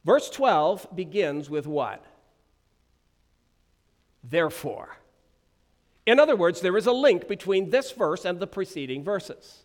Verse 0.04 0.30
12 0.30 0.94
begins 0.94 1.50
with 1.50 1.66
what? 1.66 2.04
Therefore. 4.28 4.96
In 6.06 6.20
other 6.20 6.36
words, 6.36 6.60
there 6.60 6.76
is 6.76 6.86
a 6.86 6.92
link 6.92 7.28
between 7.28 7.70
this 7.70 7.92
verse 7.92 8.24
and 8.24 8.38
the 8.38 8.46
preceding 8.46 9.02
verses. 9.02 9.64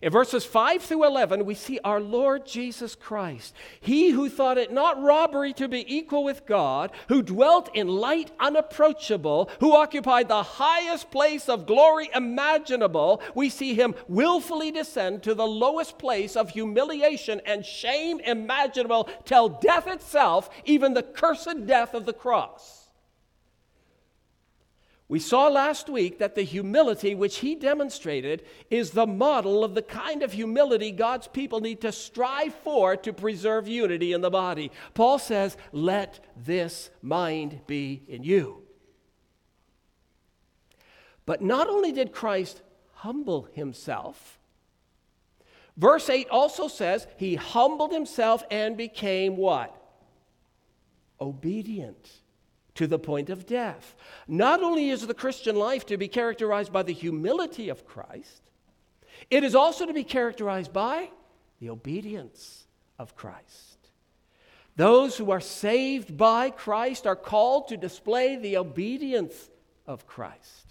In 0.00 0.12
verses 0.12 0.44
5 0.44 0.82
through 0.82 1.04
11, 1.04 1.44
we 1.44 1.56
see 1.56 1.80
our 1.82 2.00
Lord 2.00 2.46
Jesus 2.46 2.94
Christ, 2.94 3.52
he 3.80 4.10
who 4.10 4.28
thought 4.28 4.56
it 4.56 4.72
not 4.72 5.02
robbery 5.02 5.52
to 5.54 5.66
be 5.66 5.84
equal 5.92 6.22
with 6.22 6.46
God, 6.46 6.92
who 7.08 7.20
dwelt 7.20 7.68
in 7.74 7.88
light 7.88 8.30
unapproachable, 8.38 9.50
who 9.58 9.74
occupied 9.74 10.28
the 10.28 10.44
highest 10.44 11.10
place 11.10 11.48
of 11.48 11.66
glory 11.66 12.10
imaginable. 12.14 13.20
We 13.34 13.50
see 13.50 13.74
him 13.74 13.96
willfully 14.06 14.70
descend 14.70 15.24
to 15.24 15.34
the 15.34 15.48
lowest 15.48 15.98
place 15.98 16.36
of 16.36 16.50
humiliation 16.50 17.40
and 17.44 17.66
shame 17.66 18.20
imaginable 18.20 19.08
till 19.24 19.48
death 19.48 19.88
itself, 19.88 20.48
even 20.64 20.94
the 20.94 21.02
cursed 21.02 21.66
death 21.66 21.92
of 21.92 22.06
the 22.06 22.12
cross. 22.12 22.77
We 25.08 25.18
saw 25.18 25.48
last 25.48 25.88
week 25.88 26.18
that 26.18 26.34
the 26.34 26.42
humility 26.42 27.14
which 27.14 27.38
he 27.38 27.54
demonstrated 27.54 28.44
is 28.70 28.90
the 28.90 29.06
model 29.06 29.64
of 29.64 29.74
the 29.74 29.82
kind 29.82 30.22
of 30.22 30.32
humility 30.32 30.90
God's 30.92 31.26
people 31.26 31.60
need 31.60 31.80
to 31.80 31.92
strive 31.92 32.54
for 32.56 32.94
to 32.98 33.12
preserve 33.14 33.66
unity 33.66 34.12
in 34.12 34.20
the 34.20 34.30
body. 34.30 34.70
Paul 34.92 35.18
says, 35.18 35.56
Let 35.72 36.20
this 36.36 36.90
mind 37.00 37.60
be 37.66 38.02
in 38.06 38.22
you. 38.22 38.62
But 41.24 41.40
not 41.40 41.68
only 41.68 41.90
did 41.90 42.12
Christ 42.12 42.60
humble 42.92 43.48
himself, 43.54 44.38
verse 45.74 46.10
8 46.10 46.28
also 46.28 46.68
says 46.68 47.06
he 47.16 47.34
humbled 47.34 47.92
himself 47.92 48.44
and 48.50 48.76
became 48.76 49.38
what? 49.38 49.74
Obedient 51.18 52.10
to 52.78 52.86
the 52.86 52.98
point 52.98 53.28
of 53.28 53.44
death. 53.44 53.96
Not 54.28 54.62
only 54.62 54.90
is 54.90 55.04
the 55.04 55.12
Christian 55.12 55.56
life 55.56 55.84
to 55.86 55.96
be 55.96 56.06
characterized 56.06 56.72
by 56.72 56.84
the 56.84 56.92
humility 56.92 57.70
of 57.70 57.84
Christ, 57.84 58.40
it 59.30 59.42
is 59.42 59.56
also 59.56 59.84
to 59.84 59.92
be 59.92 60.04
characterized 60.04 60.72
by 60.72 61.10
the 61.58 61.70
obedience 61.70 62.68
of 62.96 63.16
Christ. 63.16 63.90
Those 64.76 65.16
who 65.16 65.32
are 65.32 65.40
saved 65.40 66.16
by 66.16 66.50
Christ 66.50 67.04
are 67.04 67.16
called 67.16 67.66
to 67.68 67.76
display 67.76 68.36
the 68.36 68.58
obedience 68.58 69.50
of 69.84 70.06
Christ 70.06 70.67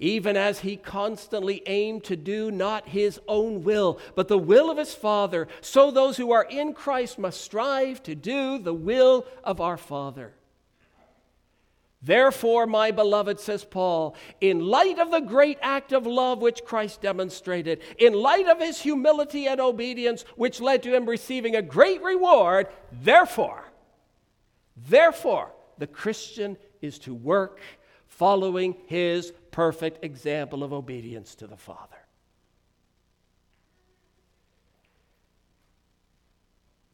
even 0.00 0.34
as 0.36 0.60
he 0.60 0.76
constantly 0.76 1.62
aimed 1.66 2.02
to 2.04 2.16
do 2.16 2.50
not 2.50 2.88
his 2.88 3.20
own 3.28 3.62
will, 3.62 4.00
but 4.16 4.28
the 4.28 4.38
will 4.38 4.70
of 4.70 4.78
his 4.78 4.94
Father. 4.94 5.46
So 5.60 5.90
those 5.90 6.16
who 6.16 6.32
are 6.32 6.44
in 6.44 6.72
Christ 6.72 7.18
must 7.18 7.40
strive 7.40 8.02
to 8.04 8.14
do 8.14 8.58
the 8.58 8.74
will 8.74 9.26
of 9.44 9.60
our 9.60 9.76
Father. 9.76 10.32
Therefore, 12.02 12.66
my 12.66 12.92
beloved, 12.92 13.38
says 13.40 13.62
Paul, 13.62 14.16
in 14.40 14.60
light 14.60 14.98
of 14.98 15.10
the 15.10 15.20
great 15.20 15.58
act 15.60 15.92
of 15.92 16.06
love 16.06 16.40
which 16.40 16.64
Christ 16.64 17.02
demonstrated, 17.02 17.82
in 17.98 18.14
light 18.14 18.48
of 18.48 18.58
his 18.58 18.80
humility 18.80 19.46
and 19.46 19.60
obedience, 19.60 20.24
which 20.34 20.62
led 20.62 20.82
to 20.84 20.94
him 20.94 21.04
receiving 21.04 21.56
a 21.56 21.62
great 21.62 22.02
reward, 22.02 22.68
therefore, 22.90 23.70
therefore, 24.88 25.52
the 25.76 25.86
Christian 25.86 26.56
is 26.80 26.98
to 27.00 27.14
work 27.14 27.60
following 28.06 28.76
his 28.86 29.34
perfect 29.50 30.04
example 30.04 30.62
of 30.62 30.72
obedience 30.72 31.34
to 31.36 31.46
the 31.46 31.56
Father. 31.56 31.96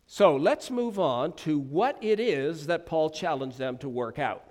So 0.07 0.37
let's 0.37 0.71
move 0.71 0.99
on 0.99 1.35
to 1.35 1.59
what 1.59 2.03
it 2.03 2.19
is 2.19 2.69
that 2.69 2.87
Paul 2.87 3.11
challenged 3.11 3.59
them 3.59 3.77
to 3.79 3.89
work 3.89 4.19
out. 4.19 4.45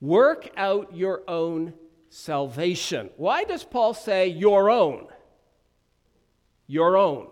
Work 0.00 0.50
out 0.56 0.96
your 0.96 1.22
own 1.28 1.74
salvation. 2.08 3.10
Why 3.16 3.44
does 3.44 3.64
Paul 3.64 3.94
say 3.94 4.28
your 4.28 4.70
own? 4.70 5.06
Your 6.66 6.96
own. 6.96 7.28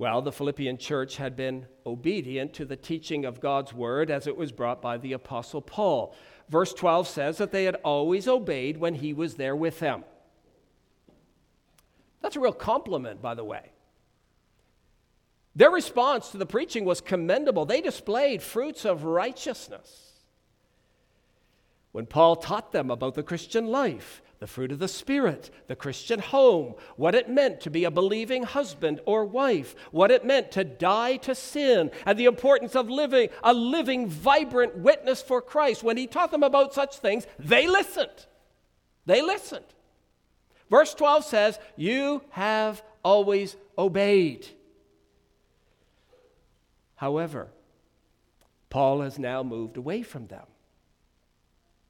Well, 0.00 0.22
the 0.22 0.32
Philippian 0.32 0.78
church 0.78 1.18
had 1.18 1.36
been 1.36 1.66
obedient 1.84 2.54
to 2.54 2.64
the 2.64 2.74
teaching 2.74 3.26
of 3.26 3.38
God's 3.38 3.74
word 3.74 4.10
as 4.10 4.26
it 4.26 4.34
was 4.34 4.50
brought 4.50 4.80
by 4.80 4.96
the 4.96 5.12
Apostle 5.12 5.60
Paul. 5.60 6.16
Verse 6.48 6.72
12 6.72 7.06
says 7.06 7.36
that 7.36 7.52
they 7.52 7.64
had 7.64 7.74
always 7.84 8.26
obeyed 8.26 8.78
when 8.78 8.94
he 8.94 9.12
was 9.12 9.34
there 9.34 9.54
with 9.54 9.78
them. 9.78 10.04
That's 12.22 12.34
a 12.34 12.40
real 12.40 12.54
compliment, 12.54 13.20
by 13.20 13.34
the 13.34 13.44
way. 13.44 13.72
Their 15.54 15.70
response 15.70 16.30
to 16.30 16.38
the 16.38 16.46
preaching 16.46 16.86
was 16.86 17.02
commendable. 17.02 17.66
They 17.66 17.82
displayed 17.82 18.42
fruits 18.42 18.86
of 18.86 19.04
righteousness. 19.04 20.12
When 21.92 22.06
Paul 22.06 22.36
taught 22.36 22.72
them 22.72 22.90
about 22.90 23.16
the 23.16 23.22
Christian 23.22 23.66
life, 23.66 24.22
the 24.40 24.46
fruit 24.46 24.72
of 24.72 24.78
the 24.78 24.88
Spirit, 24.88 25.50
the 25.66 25.76
Christian 25.76 26.18
home, 26.18 26.74
what 26.96 27.14
it 27.14 27.28
meant 27.28 27.60
to 27.60 27.70
be 27.70 27.84
a 27.84 27.90
believing 27.90 28.42
husband 28.42 28.98
or 29.04 29.26
wife, 29.26 29.74
what 29.90 30.10
it 30.10 30.24
meant 30.24 30.50
to 30.52 30.64
die 30.64 31.16
to 31.18 31.34
sin, 31.34 31.90
and 32.06 32.18
the 32.18 32.24
importance 32.24 32.74
of 32.74 32.88
living 32.88 33.28
a 33.44 33.52
living, 33.52 34.08
vibrant 34.08 34.78
witness 34.78 35.20
for 35.20 35.42
Christ. 35.42 35.82
When 35.82 35.98
he 35.98 36.06
taught 36.06 36.30
them 36.30 36.42
about 36.42 36.72
such 36.72 36.96
things, 36.96 37.26
they 37.38 37.68
listened. 37.68 38.26
They 39.04 39.20
listened. 39.20 39.66
Verse 40.70 40.94
12 40.94 41.24
says, 41.24 41.58
You 41.76 42.22
have 42.30 42.82
always 43.04 43.56
obeyed. 43.76 44.46
However, 46.96 47.48
Paul 48.70 49.02
has 49.02 49.18
now 49.18 49.42
moved 49.42 49.76
away 49.76 50.02
from 50.02 50.28
them. 50.28 50.46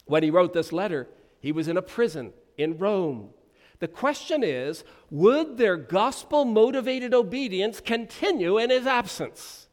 When 0.06 0.24
he 0.24 0.30
wrote 0.30 0.52
this 0.52 0.72
letter, 0.72 1.06
he 1.40 1.52
was 1.52 1.68
in 1.68 1.76
a 1.76 1.82
prison 1.82 2.32
in 2.62 2.78
Rome. 2.78 3.30
The 3.78 3.88
question 3.88 4.44
is 4.44 4.84
would 5.10 5.56
their 5.56 5.76
gospel 5.76 6.44
motivated 6.44 7.14
obedience 7.14 7.80
continue 7.80 8.58
in 8.58 8.70
his 8.70 8.86
absence? 8.86 9.68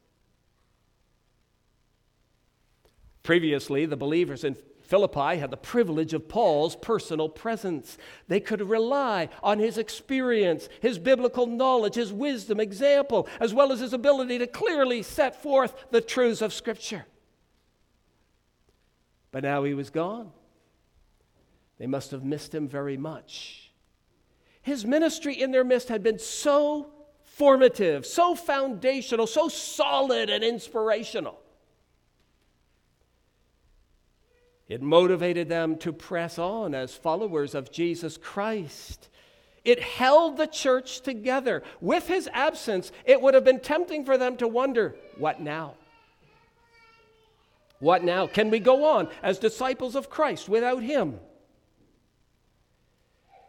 Previously, 3.23 3.85
the 3.85 3.97
believers 3.97 4.45
in 4.45 4.55
Philippi 4.87 5.37
had 5.37 5.51
the 5.51 5.57
privilege 5.57 6.13
of 6.13 6.29
Paul's 6.29 6.77
personal 6.77 7.27
presence. 7.27 7.97
They 8.29 8.39
could 8.39 8.61
rely 8.61 9.27
on 9.43 9.59
his 9.59 9.77
experience, 9.77 10.69
his 10.79 10.97
biblical 10.97 11.45
knowledge, 11.45 11.95
his 11.95 12.13
wisdom, 12.13 12.61
example, 12.61 13.27
as 13.41 13.53
well 13.53 13.73
as 13.73 13.81
his 13.81 13.91
ability 13.91 14.37
to 14.37 14.47
clearly 14.47 15.03
set 15.03 15.43
forth 15.43 15.75
the 15.91 15.99
truths 15.99 16.41
of 16.41 16.53
Scripture. 16.53 17.05
But 19.31 19.43
now 19.43 19.65
he 19.65 19.73
was 19.73 19.89
gone. 19.89 20.31
They 21.79 21.87
must 21.87 22.11
have 22.11 22.23
missed 22.23 22.53
him 22.53 22.67
very 22.67 22.97
much. 22.97 23.71
His 24.61 24.85
ministry 24.85 25.39
in 25.39 25.51
their 25.51 25.63
midst 25.63 25.89
had 25.89 26.03
been 26.03 26.19
so 26.19 26.91
formative, 27.23 28.05
so 28.05 28.35
foundational, 28.35 29.27
so 29.27 29.47
solid 29.47 30.29
and 30.29 30.43
inspirational. 30.43 31.39
It 34.67 34.81
motivated 34.81 35.47
them 35.47 35.77
to 35.77 35.93
press 35.93 36.37
on 36.37 36.75
as 36.75 36.93
followers 36.93 37.55
of 37.55 37.71
Jesus 37.71 38.17
Christ. 38.17 39.07
It 39.63 39.81
held 39.81 40.37
the 40.37 40.47
church 40.47 41.01
together. 41.01 41.63
With 41.79 42.07
his 42.07 42.29
absence, 42.33 42.91
it 43.05 43.21
would 43.21 43.33
have 43.33 43.45
been 43.45 43.59
tempting 43.59 44.03
for 44.03 44.17
them 44.17 44.35
to 44.37 44.47
wonder 44.47 44.95
what 45.17 45.39
now? 45.39 45.75
What 47.79 48.03
now? 48.03 48.27
Can 48.27 48.49
we 48.49 48.59
go 48.59 48.85
on 48.85 49.09
as 49.21 49.39
disciples 49.39 49.95
of 49.95 50.09
Christ 50.09 50.49
without 50.49 50.83
him? 50.83 51.19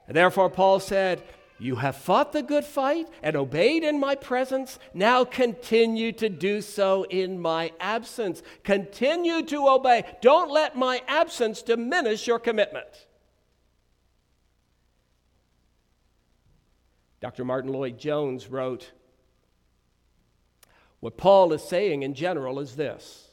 And 0.09 0.17
therefore, 0.17 0.51
Paul 0.51 0.81
said, 0.81 1.23
you 1.61 1.77
have 1.77 1.97
fought 1.97 2.33
the 2.33 2.43
good 2.43 2.65
fight 2.65 3.09
and 3.23 3.37
obeyed 3.37 3.83
in 3.83 3.99
my 3.99 4.15
presence. 4.15 4.79
Now 4.95 5.25
continue 5.25 6.13
to 6.13 6.29
do 6.29 6.63
so 6.63 7.05
in 7.05 7.41
my 7.41 7.73
absence. 7.81 8.43
Continue 8.63 9.43
to 9.47 9.69
obey. 9.69 10.05
Don't 10.23 10.51
let 10.51 10.77
my 10.77 11.03
absence 11.09 11.63
diminish 11.63 12.27
your 12.27 12.39
commitment. 12.39 12.87
Dr. 17.21 17.45
Martyn 17.45 17.73
Lloyd-Jones 17.73 18.49
wrote 18.49 18.93
What 21.01 21.17
Paul 21.17 21.53
is 21.53 21.63
saying 21.63 22.05
in 22.05 22.15
general 22.15 22.61
is 22.61 22.77
this 22.77 23.28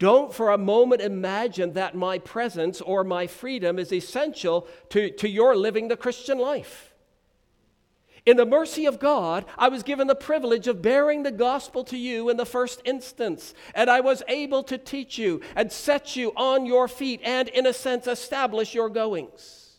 Don't 0.00 0.32
for 0.32 0.48
a 0.48 0.56
moment 0.56 1.02
imagine 1.02 1.74
that 1.74 1.94
my 1.94 2.18
presence 2.18 2.80
or 2.80 3.04
my 3.04 3.26
freedom 3.26 3.78
is 3.78 3.92
essential 3.92 4.66
to, 4.88 5.10
to 5.10 5.28
your 5.28 5.54
living 5.54 5.88
the 5.88 5.96
Christian 5.96 6.38
life. 6.38 6.94
In 8.24 8.38
the 8.38 8.46
mercy 8.46 8.86
of 8.86 8.98
God, 8.98 9.44
I 9.58 9.68
was 9.68 9.82
given 9.82 10.06
the 10.06 10.14
privilege 10.14 10.66
of 10.68 10.80
bearing 10.80 11.22
the 11.22 11.30
gospel 11.30 11.84
to 11.84 11.98
you 11.98 12.30
in 12.30 12.38
the 12.38 12.46
first 12.46 12.80
instance, 12.86 13.52
and 13.74 13.90
I 13.90 14.00
was 14.00 14.22
able 14.26 14.62
to 14.64 14.78
teach 14.78 15.18
you 15.18 15.42
and 15.54 15.70
set 15.70 16.16
you 16.16 16.32
on 16.34 16.64
your 16.64 16.88
feet 16.88 17.20
and, 17.22 17.48
in 17.48 17.66
a 17.66 17.72
sense, 17.74 18.06
establish 18.06 18.74
your 18.74 18.88
goings. 18.88 19.76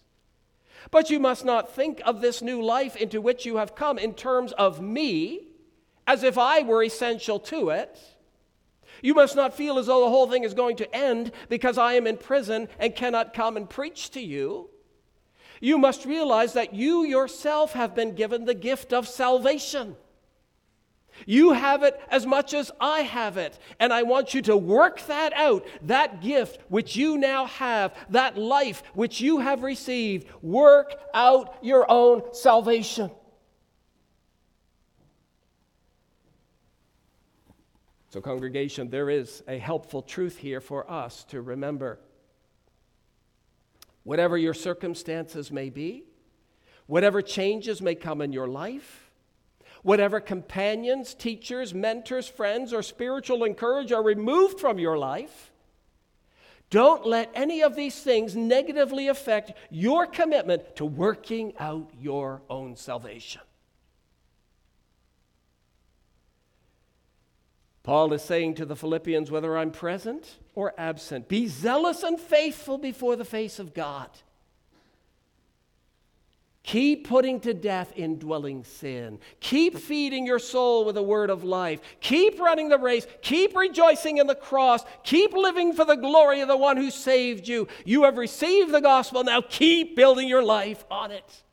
But 0.91 1.09
you 1.09 1.19
must 1.19 1.45
not 1.45 1.73
think 1.73 1.99
of 2.05 2.21
this 2.21 2.43
new 2.43 2.61
life 2.61 2.95
into 2.95 3.21
which 3.21 3.47
you 3.47 3.57
have 3.57 3.73
come 3.73 3.97
in 3.97 4.13
terms 4.13 4.51
of 4.51 4.81
me, 4.81 5.47
as 6.05 6.21
if 6.21 6.37
I 6.37 6.61
were 6.61 6.83
essential 6.83 7.39
to 7.39 7.69
it. 7.69 7.97
You 9.01 9.13
must 9.13 9.35
not 9.35 9.55
feel 9.55 9.79
as 9.79 9.87
though 9.87 10.01
the 10.01 10.09
whole 10.09 10.29
thing 10.29 10.43
is 10.43 10.53
going 10.53 10.77
to 10.77 10.95
end 10.95 11.31
because 11.49 11.77
I 11.77 11.93
am 11.93 12.07
in 12.07 12.17
prison 12.17 12.67
and 12.79 12.95
cannot 12.95 13.33
come 13.33 13.57
and 13.57 13.69
preach 13.69 14.11
to 14.11 14.21
you. 14.21 14.69
You 15.59 15.77
must 15.77 16.05
realize 16.05 16.53
that 16.53 16.73
you 16.73 17.03
yourself 17.03 17.73
have 17.73 17.95
been 17.95 18.15
given 18.15 18.45
the 18.45 18.53
gift 18.53 18.93
of 18.93 19.07
salvation. 19.07 19.95
You 21.25 21.51
have 21.51 21.83
it 21.83 21.99
as 22.09 22.25
much 22.25 22.53
as 22.53 22.71
I 22.79 23.01
have 23.01 23.37
it. 23.37 23.59
And 23.79 23.93
I 23.93 24.03
want 24.03 24.33
you 24.33 24.41
to 24.43 24.57
work 24.57 25.05
that 25.07 25.33
out, 25.33 25.65
that 25.83 26.21
gift 26.21 26.59
which 26.69 26.95
you 26.95 27.17
now 27.17 27.45
have, 27.45 27.95
that 28.09 28.37
life 28.37 28.81
which 28.93 29.21
you 29.21 29.39
have 29.39 29.61
received. 29.61 30.27
Work 30.41 30.95
out 31.13 31.55
your 31.61 31.85
own 31.89 32.33
salvation. 32.33 33.11
So, 38.11 38.19
congregation, 38.19 38.89
there 38.89 39.09
is 39.09 39.41
a 39.47 39.57
helpful 39.57 40.01
truth 40.01 40.37
here 40.37 40.59
for 40.59 40.89
us 40.91 41.23
to 41.29 41.41
remember. 41.41 41.97
Whatever 44.03 44.37
your 44.37 44.53
circumstances 44.53 45.49
may 45.49 45.69
be, 45.69 46.03
whatever 46.87 47.21
changes 47.21 47.81
may 47.81 47.95
come 47.95 48.19
in 48.19 48.33
your 48.33 48.49
life, 48.49 49.11
whatever 49.81 50.19
companions, 50.19 51.13
teachers, 51.13 51.73
mentors, 51.73 52.27
friends, 52.27 52.73
or 52.73 52.83
spiritual 52.83 53.45
encourage 53.45 53.93
are 53.93 54.03
removed 54.03 54.59
from 54.59 54.77
your 54.77 54.97
life, 54.97 55.53
don't 56.69 57.05
let 57.05 57.31
any 57.33 57.63
of 57.63 57.77
these 57.77 57.97
things 58.01 58.35
negatively 58.35 59.07
affect 59.07 59.53
your 59.69 60.05
commitment 60.05 60.75
to 60.75 60.83
working 60.83 61.53
out 61.59 61.89
your 61.97 62.41
own 62.49 62.75
salvation. 62.75 63.41
Paul 67.83 68.13
is 68.13 68.21
saying 68.21 68.55
to 68.55 68.65
the 68.65 68.75
Philippians, 68.75 69.31
whether 69.31 69.57
I'm 69.57 69.71
present 69.71 70.37
or 70.53 70.73
absent, 70.77 71.27
be 71.27 71.47
zealous 71.47 72.03
and 72.03 72.19
faithful 72.19 72.77
before 72.77 73.15
the 73.15 73.25
face 73.25 73.57
of 73.57 73.73
God. 73.73 74.09
Keep 76.63 77.07
putting 77.07 77.39
to 77.39 77.55
death 77.55 77.91
indwelling 77.95 78.63
sin. 78.63 79.17
Keep 79.39 79.79
feeding 79.79 80.27
your 80.27 80.37
soul 80.37 80.85
with 80.85 80.93
the 80.93 81.01
word 81.01 81.31
of 81.31 81.43
life. 81.43 81.81
Keep 82.01 82.39
running 82.39 82.69
the 82.69 82.77
race. 82.77 83.07
Keep 83.23 83.55
rejoicing 83.55 84.19
in 84.19 84.27
the 84.27 84.35
cross. 84.35 84.83
Keep 85.03 85.33
living 85.33 85.73
for 85.73 85.85
the 85.85 85.95
glory 85.95 86.41
of 86.41 86.47
the 86.47 86.55
one 86.55 86.77
who 86.77 86.91
saved 86.91 87.47
you. 87.47 87.67
You 87.83 88.03
have 88.03 88.17
received 88.17 88.71
the 88.71 88.79
gospel. 88.79 89.23
Now 89.23 89.41
keep 89.41 89.95
building 89.95 90.27
your 90.27 90.43
life 90.43 90.85
on 90.91 91.09
it. 91.09 91.43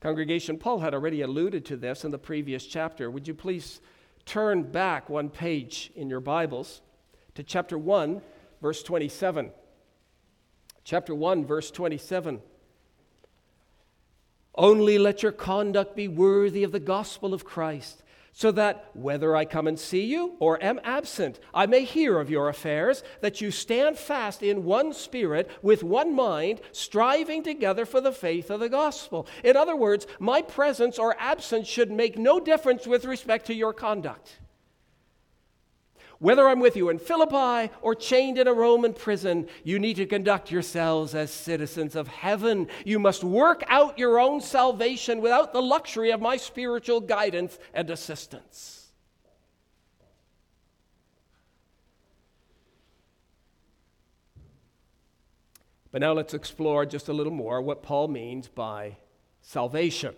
Congregation, 0.00 0.58
Paul 0.58 0.80
had 0.80 0.94
already 0.94 1.22
alluded 1.22 1.64
to 1.66 1.76
this 1.76 2.04
in 2.04 2.10
the 2.10 2.18
previous 2.18 2.66
chapter. 2.66 3.10
Would 3.10 3.26
you 3.26 3.34
please 3.34 3.80
turn 4.24 4.62
back 4.62 5.08
one 5.08 5.30
page 5.30 5.90
in 5.96 6.10
your 6.10 6.20
Bibles 6.20 6.82
to 7.34 7.42
chapter 7.42 7.78
1, 7.78 8.20
verse 8.60 8.82
27? 8.82 9.50
Chapter 10.84 11.14
1, 11.14 11.44
verse 11.44 11.70
27. 11.70 12.40
Only 14.54 14.98
let 14.98 15.22
your 15.22 15.32
conduct 15.32 15.96
be 15.96 16.08
worthy 16.08 16.62
of 16.62 16.72
the 16.72 16.80
gospel 16.80 17.34
of 17.34 17.44
Christ 17.44 18.02
so 18.36 18.50
that 18.50 18.90
whether 18.92 19.34
I 19.34 19.46
come 19.46 19.66
and 19.66 19.80
see 19.80 20.04
you 20.04 20.34
or 20.40 20.62
am 20.62 20.78
absent, 20.84 21.40
I 21.54 21.64
may 21.64 21.84
hear 21.84 22.20
of 22.20 22.28
your 22.28 22.50
affairs, 22.50 23.02
that 23.22 23.40
you 23.40 23.50
stand 23.50 23.96
fast 23.96 24.42
in 24.42 24.64
one 24.64 24.92
spirit, 24.92 25.50
with 25.62 25.82
one 25.82 26.14
mind, 26.14 26.60
striving 26.70 27.42
together 27.42 27.86
for 27.86 28.02
the 28.02 28.12
faith 28.12 28.50
of 28.50 28.60
the 28.60 28.68
gospel. 28.68 29.26
In 29.42 29.56
other 29.56 29.74
words, 29.74 30.06
my 30.18 30.42
presence 30.42 30.98
or 30.98 31.16
absence 31.18 31.66
should 31.66 31.90
make 31.90 32.18
no 32.18 32.38
difference 32.38 32.86
with 32.86 33.06
respect 33.06 33.46
to 33.46 33.54
your 33.54 33.72
conduct. 33.72 34.38
Whether 36.18 36.48
I'm 36.48 36.60
with 36.60 36.76
you 36.76 36.88
in 36.88 36.98
Philippi 36.98 37.72
or 37.82 37.94
chained 37.94 38.38
in 38.38 38.48
a 38.48 38.52
Roman 38.52 38.94
prison, 38.94 39.48
you 39.64 39.78
need 39.78 39.96
to 39.96 40.06
conduct 40.06 40.50
yourselves 40.50 41.14
as 41.14 41.30
citizens 41.30 41.94
of 41.94 42.08
heaven. 42.08 42.68
You 42.84 42.98
must 42.98 43.22
work 43.22 43.62
out 43.68 43.98
your 43.98 44.18
own 44.18 44.40
salvation 44.40 45.20
without 45.20 45.52
the 45.52 45.60
luxury 45.60 46.10
of 46.10 46.22
my 46.22 46.38
spiritual 46.38 47.00
guidance 47.00 47.58
and 47.74 47.90
assistance. 47.90 48.88
But 55.92 56.00
now 56.00 56.12
let's 56.12 56.34
explore 56.34 56.84
just 56.86 57.08
a 57.08 57.12
little 57.12 57.32
more 57.32 57.60
what 57.60 57.82
Paul 57.82 58.08
means 58.08 58.48
by 58.48 58.96
salvation. 59.42 60.14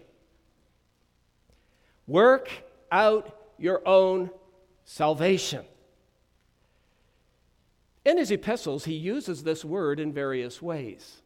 Work 2.07 2.51
out 2.91 3.37
your 3.59 3.87
own 3.87 4.31
salvation. 4.85 5.65
In 8.09 8.17
his 8.17 8.31
epistles, 8.31 8.87
he 8.87 8.95
uses 8.95 9.43
this 9.43 9.67
word 9.67 10.01
in 10.01 10.15
various 10.15 10.63
ways. 10.63 11.21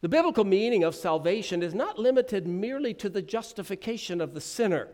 The 0.00 0.08
biblical 0.08 0.44
meaning 0.44 0.84
of 0.84 0.94
salvation 0.94 1.62
is 1.62 1.74
not 1.74 1.98
limited 1.98 2.48
merely 2.48 2.94
to 2.94 3.10
the 3.10 3.20
justification 3.20 4.22
of 4.22 4.32
the 4.32 4.40
sinner. 4.40 4.88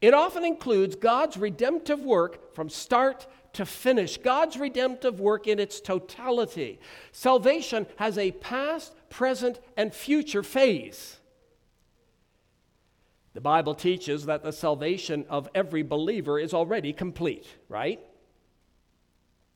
It 0.00 0.14
often 0.14 0.42
includes 0.42 0.96
God's 0.96 1.36
redemptive 1.36 2.00
work 2.00 2.54
from 2.54 2.70
start 2.70 3.26
to 3.52 3.66
finish, 3.66 4.16
God's 4.16 4.56
redemptive 4.56 5.20
work 5.20 5.46
in 5.46 5.58
its 5.58 5.78
totality. 5.78 6.80
Salvation 7.12 7.86
has 7.96 8.16
a 8.16 8.32
past, 8.32 8.94
present, 9.10 9.60
and 9.76 9.92
future 9.92 10.42
phase. 10.42 11.18
The 13.38 13.42
Bible 13.42 13.76
teaches 13.76 14.26
that 14.26 14.42
the 14.42 14.50
salvation 14.50 15.24
of 15.28 15.48
every 15.54 15.84
believer 15.84 16.40
is 16.40 16.52
already 16.52 16.92
complete, 16.92 17.46
right? 17.68 18.00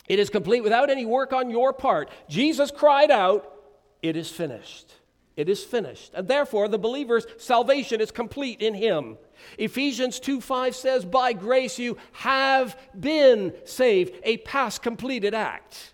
It 0.09 0.21
is 0.21 0.31
complete 0.31 0.62
without 0.62 0.88
any 0.88 1.05
work 1.05 1.33
on 1.33 1.51
your 1.51 1.73
part. 1.73 2.09
Jesus 2.29 2.71
cried 2.71 3.11
out, 3.11 3.53
It 4.01 4.16
is 4.16 4.31
finished. 4.31 4.95
It 5.37 5.49
is 5.49 5.64
finished. 5.64 6.12
And 6.14 6.29
therefore, 6.29 6.68
the 6.68 6.79
believer's 6.79 7.27
salvation 7.38 8.01
is 8.01 8.12
complete 8.12 8.62
in 8.62 8.75
him. 8.75 9.18
Ephesians 9.59 10.21
2 10.21 10.40
5 10.40 10.77
says, 10.77 11.05
By 11.05 11.33
grace 11.33 11.77
you 11.81 11.97
have 12.12 12.79
been 12.97 13.53
saved, 13.64 14.14
a 14.23 14.37
past 14.37 14.81
completed 14.83 15.35
act. 15.35 15.92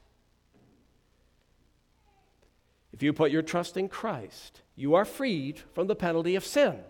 If 2.92 3.02
you 3.02 3.14
put 3.14 3.30
your 3.30 3.40
trust 3.40 3.78
in 3.78 3.88
Christ, 3.88 4.60
you 4.76 4.94
are 4.94 5.06
freed 5.06 5.62
from 5.72 5.86
the 5.86 5.96
penalty 5.96 6.36
of 6.36 6.44
sin. 6.44 6.80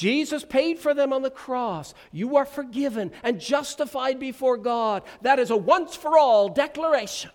Jesus 0.00 0.46
paid 0.46 0.78
for 0.78 0.94
them 0.94 1.12
on 1.12 1.20
the 1.20 1.30
cross. 1.30 1.92
You 2.10 2.38
are 2.38 2.46
forgiven 2.46 3.12
and 3.22 3.38
justified 3.38 4.18
before 4.18 4.56
God. 4.56 5.02
That 5.20 5.38
is 5.38 5.50
a 5.50 5.58
once 5.58 5.94
for 5.94 6.16
all 6.16 6.48
declaration. 6.48 7.30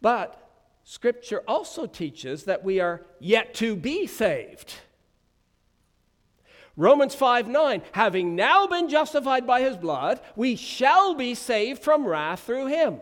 But 0.00 0.50
Scripture 0.82 1.42
also 1.46 1.84
teaches 1.84 2.44
that 2.44 2.64
we 2.64 2.80
are 2.80 3.04
yet 3.18 3.52
to 3.56 3.76
be 3.76 4.06
saved. 4.06 4.72
Romans 6.74 7.14
5 7.14 7.46
9, 7.46 7.82
having 7.92 8.34
now 8.34 8.66
been 8.66 8.88
justified 8.88 9.46
by 9.46 9.60
his 9.60 9.76
blood, 9.76 10.22
we 10.36 10.56
shall 10.56 11.14
be 11.14 11.34
saved 11.34 11.82
from 11.82 12.06
wrath 12.06 12.44
through 12.44 12.68
him. 12.68 12.98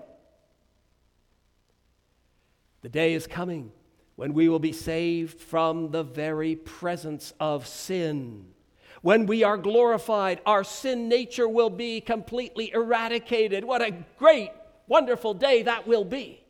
The 2.82 2.88
day 2.88 3.14
is 3.14 3.28
coming 3.28 3.70
when 4.18 4.34
we 4.34 4.48
will 4.48 4.58
be 4.58 4.72
saved 4.72 5.40
from 5.40 5.92
the 5.92 6.02
very 6.02 6.56
presence 6.56 7.32
of 7.38 7.68
sin. 7.68 8.44
When 9.00 9.26
we 9.26 9.44
are 9.44 9.56
glorified, 9.56 10.40
our 10.44 10.64
sin 10.64 11.08
nature 11.08 11.46
will 11.48 11.70
be 11.70 12.00
completely 12.00 12.72
eradicated. 12.74 13.64
What 13.64 13.80
a 13.80 13.94
great, 14.18 14.50
wonderful 14.88 15.34
day 15.34 15.62
that 15.62 15.86
will 15.86 16.04
be. 16.04 16.42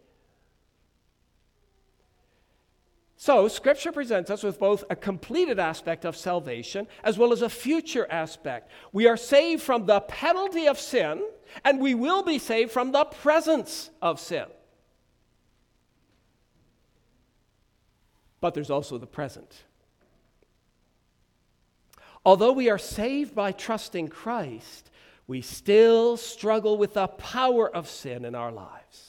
So, 3.19 3.49
Scripture 3.49 3.93
presents 3.93 4.31
us 4.31 4.43
with 4.43 4.59
both 4.59 4.85
a 4.89 4.97
completed 4.97 5.59
aspect 5.59 6.07
of 6.07 6.17
salvation 6.17 6.87
as 7.05 7.19
well 7.19 7.35
as 7.35 7.43
a 7.43 7.51
future 7.51 8.07
aspect. 8.11 8.71
We 8.95 9.07
are 9.07 9.19
saved 9.19 9.61
from 9.63 9.85
the 9.85 10.01
penalty 10.01 10.69
of 10.69 10.81
sin, 10.81 11.23
and 11.67 11.83
we 11.83 11.95
will 11.95 12.23
be 12.23 12.39
saved 12.39 12.71
from 12.71 12.93
the 12.93 13.05
presence 13.05 13.91
of 14.01 14.19
sin. 14.21 14.47
But 18.41 18.55
there's 18.55 18.71
also 18.71 18.99
the 18.99 19.07
present. 19.07 19.65
Although 22.25 22.53
we 22.53 22.69
are 22.69 22.79
saved 22.79 23.35
by 23.35 23.53
trusting 23.53 24.09
Christ, 24.09 24.91
we 25.27 25.41
still 25.41 26.17
struggle 26.17 26.77
with 26.77 26.95
the 26.95 27.07
power 27.07 27.75
of 27.75 27.89
sin 27.89 28.25
in 28.25 28.35
our 28.35 28.53
lives. 28.53 29.09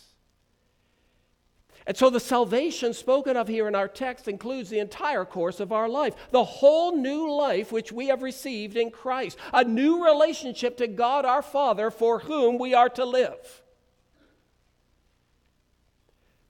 And 1.87 1.97
so 1.97 2.11
the 2.11 2.19
salvation 2.19 2.93
spoken 2.93 3.35
of 3.35 3.47
here 3.47 3.67
in 3.67 3.73
our 3.73 3.87
text 3.87 4.27
includes 4.27 4.69
the 4.69 4.77
entire 4.77 5.25
course 5.25 5.59
of 5.59 5.71
our 5.71 5.89
life, 5.89 6.13
the 6.29 6.43
whole 6.43 6.95
new 6.95 7.31
life 7.31 7.71
which 7.71 7.91
we 7.91 8.07
have 8.07 8.21
received 8.21 8.77
in 8.77 8.91
Christ, 8.91 9.39
a 9.51 9.63
new 9.63 10.05
relationship 10.05 10.77
to 10.77 10.87
God 10.87 11.25
our 11.25 11.41
Father 11.41 11.89
for 11.89 12.19
whom 12.19 12.59
we 12.59 12.75
are 12.75 12.89
to 12.89 13.05
live. 13.05 13.63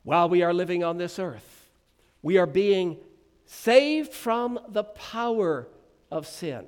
While 0.04 0.28
we 0.28 0.42
are 0.42 0.54
living 0.54 0.84
on 0.84 0.98
this 0.98 1.20
earth, 1.20 1.59
we 2.22 2.38
are 2.38 2.46
being 2.46 2.98
saved 3.46 4.14
from 4.14 4.60
the 4.70 4.84
power 4.84 5.68
of 6.12 6.28
sin. 6.28 6.66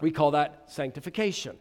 We 0.00 0.10
call 0.10 0.32
that 0.32 0.64
sanctification. 0.66 1.56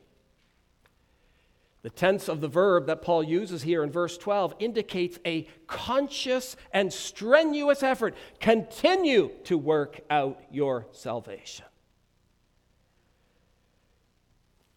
The 1.84 1.90
tense 1.90 2.30
of 2.30 2.40
the 2.40 2.48
verb 2.48 2.88
that 2.88 3.02
Paul 3.02 3.24
uses 3.24 3.62
here 3.62 3.84
in 3.84 3.92
verse 3.92 4.18
12 4.18 4.56
indicates 4.60 5.20
a 5.26 5.48
conscious 5.68 6.56
and 6.74 6.92
strenuous 6.92 7.84
effort. 7.84 8.16
Continue 8.40 9.32
to 9.44 9.58
work 9.58 10.00
out 10.10 10.42
your 10.50 10.88
salvation. 10.92 11.66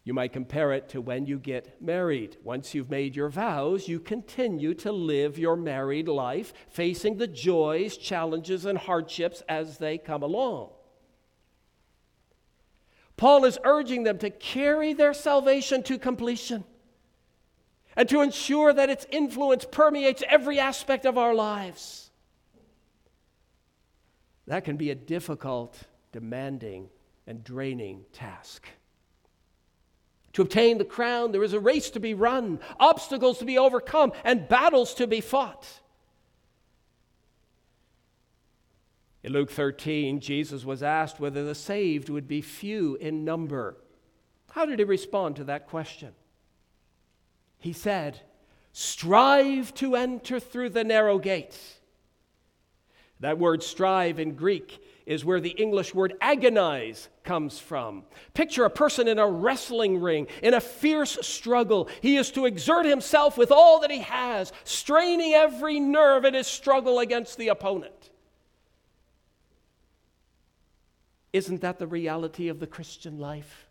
You 0.07 0.13
might 0.13 0.31
compare 0.31 0.71
it 0.71 0.87
to 0.91 1.01
when 1.01 1.25
you 1.25 1.37
get 1.37 1.81
married. 1.81 2.37
Once 2.41 2.73
you've 2.73 2.89
made 2.89 3.13
your 3.13 3.27
vows, 3.27 3.89
you 3.89 3.99
continue 3.99 4.73
to 4.75 4.89
live 4.89 5.37
your 5.37 5.57
married 5.57 6.07
life, 6.07 6.53
facing 6.69 7.17
the 7.17 7.27
joys, 7.27 7.97
challenges, 7.97 8.63
and 8.63 8.77
hardships 8.77 9.43
as 9.49 9.79
they 9.79 9.97
come 9.97 10.23
along. 10.23 10.69
Paul 13.17 13.43
is 13.43 13.59
urging 13.65 14.03
them 14.03 14.17
to 14.19 14.29
carry 14.29 14.93
their 14.93 15.13
salvation 15.13 15.83
to 15.83 15.99
completion 15.99 16.63
and 17.97 18.07
to 18.07 18.21
ensure 18.21 18.71
that 18.71 18.89
its 18.89 19.05
influence 19.11 19.65
permeates 19.69 20.23
every 20.29 20.57
aspect 20.57 21.05
of 21.05 21.17
our 21.17 21.35
lives. 21.35 22.11
That 24.45 24.63
can 24.63 24.77
be 24.77 24.89
a 24.89 24.95
difficult, 24.95 25.77
demanding, 26.13 26.87
and 27.27 27.43
draining 27.43 28.05
task. 28.13 28.69
To 30.37 30.43
obtain 30.43 30.77
the 30.77 30.85
crown, 30.85 31.31
there 31.31 31.41
is 31.41 31.53
a 31.53 31.59
race 31.59 31.89
to 31.89 31.99
be 31.99 32.13
run, 32.13 32.59
obstacles 32.79 33.39
to 33.39 33.45
be 33.45 33.57
overcome, 33.57 34.13
and 34.23 34.47
battles 34.47 34.93
to 34.93 35.07
be 35.07 35.19
fought. 35.19 35.67
In 39.23 39.33
Luke 39.33 39.49
13, 39.49 40.19
Jesus 40.19 40.63
was 40.63 40.83
asked 40.83 41.19
whether 41.19 41.43
the 41.43 41.55
saved 41.55 42.09
would 42.09 42.27
be 42.27 42.41
few 42.41 42.97
in 42.97 43.25
number. 43.25 43.77
How 44.51 44.67
did 44.67 44.77
he 44.77 44.85
respond 44.85 45.37
to 45.37 45.43
that 45.45 45.65
question? 45.65 46.11
He 47.57 47.73
said, 47.73 48.21
Strive 48.73 49.73
to 49.73 49.95
enter 49.95 50.39
through 50.39 50.69
the 50.69 50.83
narrow 50.83 51.17
gate. 51.17 51.59
That 53.21 53.39
word 53.39 53.63
strive 53.63 54.19
in 54.19 54.35
Greek 54.35 54.83
is 55.07 55.23
where 55.23 55.39
the 55.39 55.51
English 55.51 55.95
word 55.95 56.13
agonize 56.19 57.07
comes 57.23 57.57
from. 57.57 58.03
Picture 58.33 58.65
a 58.65 58.69
person 58.69 59.07
in 59.07 59.17
a 59.17 59.27
wrestling 59.27 60.01
ring, 60.01 60.27
in 60.43 60.53
a 60.53 60.61
fierce 60.61 61.17
struggle. 61.21 61.89
He 62.01 62.17
is 62.17 62.29
to 62.31 62.45
exert 62.45 62.85
himself 62.85 63.37
with 63.37 63.49
all 63.49 63.79
that 63.79 63.89
he 63.89 64.01
has, 64.01 64.51
straining 64.65 65.33
every 65.33 65.79
nerve 65.79 66.25
in 66.25 66.33
his 66.33 66.45
struggle 66.45 66.99
against 66.99 67.37
the 67.37 67.47
opponent. 67.47 68.11
Isn't 71.31 71.61
that 71.61 71.79
the 71.79 71.87
reality 71.87 72.49
of 72.49 72.59
the 72.59 72.67
Christian 72.67 73.17
life? 73.17 73.63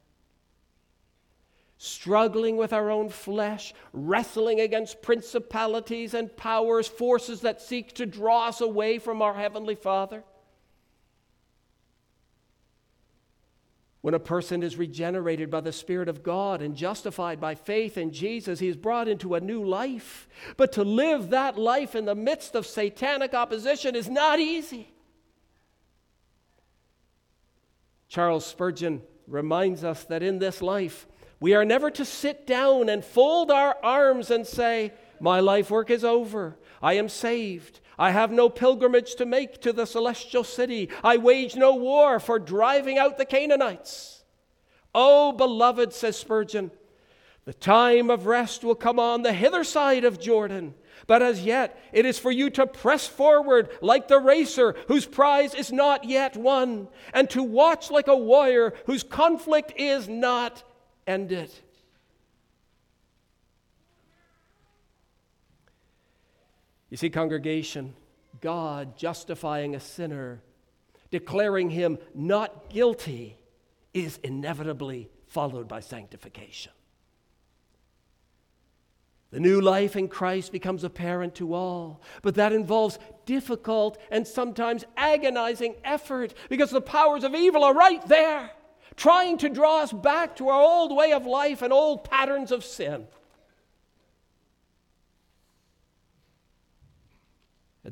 struggling 1.79 2.57
with 2.57 2.73
our 2.73 2.91
own 2.91 3.07
flesh, 3.11 3.75
wrestling 3.93 4.61
against 4.61 5.03
principalities 5.03 6.15
and 6.15 6.35
powers, 6.35 6.89
forces 6.89 7.43
that 7.43 7.61
seek 7.61 7.93
to 7.93 8.07
draw 8.07 8.49
us 8.49 8.63
away 8.63 8.99
from 8.99 9.21
our 9.21 9.35
Heavenly 9.35 9.75
Father. 9.75 10.25
When 14.07 14.15
a 14.15 14.21
person 14.21 14.63
is 14.63 14.77
regenerated 14.77 15.51
by 15.51 15.63
the 15.63 15.73
Spirit 15.73 16.09
of 16.09 16.23
God 16.23 16.63
and 16.63 16.77
justified 16.77 17.41
by 17.41 17.57
faith 17.57 17.99
in 17.99 18.13
Jesus, 18.13 18.61
he 18.61 18.69
is 18.69 18.77
brought 18.77 19.09
into 19.09 19.35
a 19.35 19.41
new 19.41 19.65
life. 19.65 20.29
But 20.57 20.71
to 20.75 20.85
live 20.85 21.31
that 21.31 21.59
life 21.59 21.97
in 21.97 22.05
the 22.05 22.15
midst 22.15 22.55
of 22.55 22.69
satanic 22.69 23.35
opposition 23.35 23.97
is 23.97 24.09
not 24.09 24.39
easy. 24.39 24.93
Charles 28.07 28.47
Spurgeon 28.47 29.03
reminds 29.27 29.83
us 29.83 30.05
that 30.05 30.23
in 30.23 30.39
this 30.39 30.63
life, 30.63 31.09
we 31.41 31.55
are 31.55 31.65
never 31.65 31.91
to 31.91 32.05
sit 32.05 32.47
down 32.47 32.89
and 32.89 33.05
fold 33.05 33.51
our 33.51 33.77
arms 33.83 34.31
and 34.31 34.47
say, 34.47 34.93
My 35.19 35.41
life 35.41 35.69
work 35.69 35.91
is 35.91 36.05
over. 36.05 36.57
I 36.81 36.93
am 36.93 37.09
saved. 37.09 37.81
I 37.99 38.11
have 38.11 38.31
no 38.31 38.49
pilgrimage 38.49 39.15
to 39.17 39.27
make 39.27 39.61
to 39.63 39.73
the 39.73 39.87
celestial 39.87 40.45
city. 40.45 40.91
I 41.03 41.17
wage 41.17 41.57
no 41.57 41.75
war 41.75 42.21
for 42.21 42.39
driving 42.39 42.99
out 42.99 43.17
the 43.17 43.25
Canaanites. 43.25 44.25
Oh, 44.95 45.33
beloved, 45.33 45.93
says 45.93 46.17
Spurgeon, 46.17 46.71
the 47.45 47.55
time 47.55 48.11
of 48.11 48.27
rest 48.27 48.65
will 48.65 48.75
come 48.75 48.99
on 48.99 49.23
the 49.23 49.33
hither 49.33 49.65
side 49.65 50.05
of 50.05 50.21
Jordan. 50.21 50.75
But 51.07 51.23
as 51.23 51.43
yet, 51.43 51.79
it 51.93 52.05
is 52.05 52.19
for 52.19 52.33
you 52.33 52.51
to 52.51 52.67
press 52.67 53.07
forward 53.07 53.69
like 53.81 54.09
the 54.09 54.19
racer 54.19 54.75
whose 54.89 55.07
prize 55.07 55.55
is 55.55 55.71
not 55.71 56.05
yet 56.05 56.37
won, 56.37 56.89
and 57.13 57.31
to 57.31 57.43
watch 57.43 57.91
like 57.91 58.09
a 58.09 58.17
warrior 58.17 58.75
whose 58.87 59.03
conflict 59.03 59.73
is 59.77 60.09
not 60.09 60.65
end 61.07 61.33
it. 61.33 61.63
You 66.91 66.97
see, 66.97 67.11
congregation, 67.11 67.95
God 68.41 68.97
justifying 68.97 69.75
a 69.75 69.81
sinner, 69.81 70.43
declaring 71.11 71.71
him 71.71 71.99
not 72.15 72.71
guilty, 72.71 73.39
is 73.93 74.19
inevitably 74.23 75.11
followed 75.27 75.67
by 75.67 75.81
sanctification. 75.81 76.73
The 79.31 79.41
new 79.41 79.61
life 79.61 79.97
in 79.97 80.09
Christ 80.09 80.53
becomes 80.53 80.85
apparent 80.85 81.35
to 81.37 81.53
all, 81.53 82.01
but 82.23 82.37
that 82.37 82.53
involves 82.53 82.99
difficult 83.25 83.99
and 84.11 84.27
sometimes 84.27 84.85
agonizing 84.97 85.75
effort 85.85 86.33
because 86.49 86.71
the 86.71 86.81
powers 86.81 87.25
of 87.25 87.35
evil 87.35 87.65
are 87.65 87.75
right 87.75 88.07
there, 88.07 88.51
trying 88.95 89.37
to 89.39 89.49
draw 89.49 89.83
us 89.83 89.93
back 89.93 90.37
to 90.37 90.49
our 90.49 90.63
old 90.63 90.97
way 90.97 91.13
of 91.13 91.27
life 91.27 91.61
and 91.63 91.73
old 91.73 92.05
patterns 92.05 92.53
of 92.53 92.65
sin. 92.65 93.09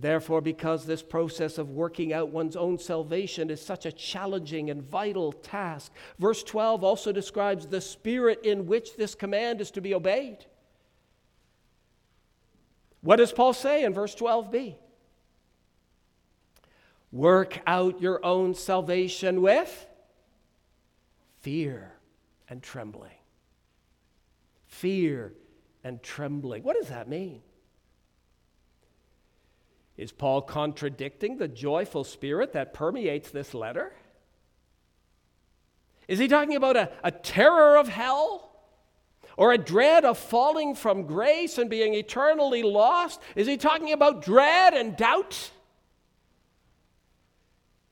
Therefore, 0.05 0.43
because 0.43 0.85
this 0.85 1.03
process 1.03 1.57
of 1.57 1.71
working 1.71 2.12
out 2.12 2.29
one's 2.29 2.57
own 2.57 2.79
salvation 2.79 3.49
is 3.49 3.64
such 3.64 3.87
a 3.87 3.90
challenging 3.90 4.69
and 4.69 4.83
vital 4.83 5.33
task, 5.33 5.90
verse 6.19 6.43
12 6.43 6.85
also 6.85 7.11
describes 7.11 7.67
the 7.67 7.81
spirit 7.81 8.45
in 8.45 8.67
which 8.67 8.97
this 8.97 9.14
command 9.14 9.62
is 9.62 9.71
to 9.71 9.81
be 9.81 9.95
obeyed. 9.95 10.45
What 13.01 13.17
does 13.17 13.33
Paul 13.33 13.55
say 13.55 13.83
in 13.83 13.95
verse 13.95 14.14
12b? 14.14 14.75
Work 17.11 17.61
out 17.67 18.03
your 18.03 18.23
own 18.23 18.53
salvation 18.55 19.40
with 19.40 19.87
fear 21.40 21.95
and 22.51 22.62
trembling. 22.62 23.17
Fear 24.67 25.33
and 25.83 26.03
trembling. 26.03 26.62
What 26.62 26.77
does 26.77 26.90
that 26.90 27.09
mean? 27.09 27.40
Is 29.96 30.11
Paul 30.11 30.42
contradicting 30.42 31.37
the 31.37 31.48
joyful 31.48 32.04
spirit 32.04 32.52
that 32.52 32.74
permeates 32.74 33.30
this 33.30 33.54
letter? 33.54 33.92
Is 36.09 36.18
he 36.18 36.28
talking 36.28 36.57
about 36.57 36.76
a, 36.76 36.90
a 37.02 37.11
terror 37.11 37.76
of 37.76 37.88
hell? 37.88 38.50
Or 39.37 39.52
a 39.52 39.59
dread 39.59 40.04
of 40.04 40.18
falling 40.18 40.74
from 40.74 41.07
grace 41.07 41.59
and 41.59 41.70
being 41.70 41.94
eternally 41.94 42.62
lost? 42.62 43.20
Is 43.35 43.46
he 43.46 43.57
talking 43.57 43.92
about 43.92 44.22
dread 44.22 44.74
and 44.74 44.96
doubt? 44.96 45.50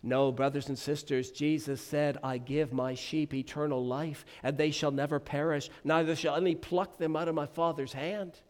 No, 0.04 0.32
brothers 0.32 0.68
and 0.68 0.78
sisters, 0.78 1.30
Jesus 1.30 1.80
said, 1.80 2.18
I 2.24 2.38
give 2.38 2.72
my 2.72 2.94
sheep 2.94 3.32
eternal 3.34 3.84
life, 3.84 4.24
and 4.42 4.58
they 4.58 4.72
shall 4.72 4.90
never 4.90 5.20
perish, 5.20 5.70
neither 5.84 6.16
shall 6.16 6.34
any 6.34 6.56
pluck 6.56 6.98
them 6.98 7.14
out 7.14 7.28
of 7.28 7.36
my 7.36 7.46
Father's 7.46 7.92
hand 7.92 8.40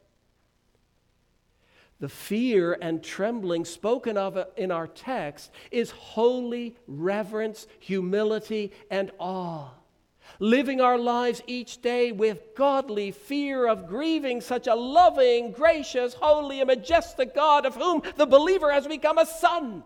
the 2.03 2.09
fear 2.09 2.77
and 2.83 3.01
trembling 3.01 3.65
spoken 3.65 4.17
of 4.17 4.37
in 4.57 4.73
our 4.73 4.89
text 4.89 5.53
is 5.71 5.93
holy 5.93 6.75
reverence, 6.89 7.69
humility, 7.79 8.73
and 8.91 9.13
awe. 9.21 9.69
Living 10.41 10.81
our 10.81 10.99
lives 10.99 11.43
each 11.47 11.81
day 11.81 12.11
with 12.11 12.57
godly 12.57 13.13
fear 13.13 13.69
of 13.69 13.87
grieving 13.87 14.41
such 14.41 14.67
a 14.67 14.75
loving, 14.75 15.53
gracious, 15.53 16.15
holy, 16.15 16.61
and 16.61 16.67
majestic 16.67 17.37
God 17.37 17.65
of 17.65 17.77
whom 17.77 18.03
the 18.17 18.27
believer 18.27 18.73
has 18.73 18.89
become 18.89 19.19
a 19.19 19.25
son. 19.25 19.85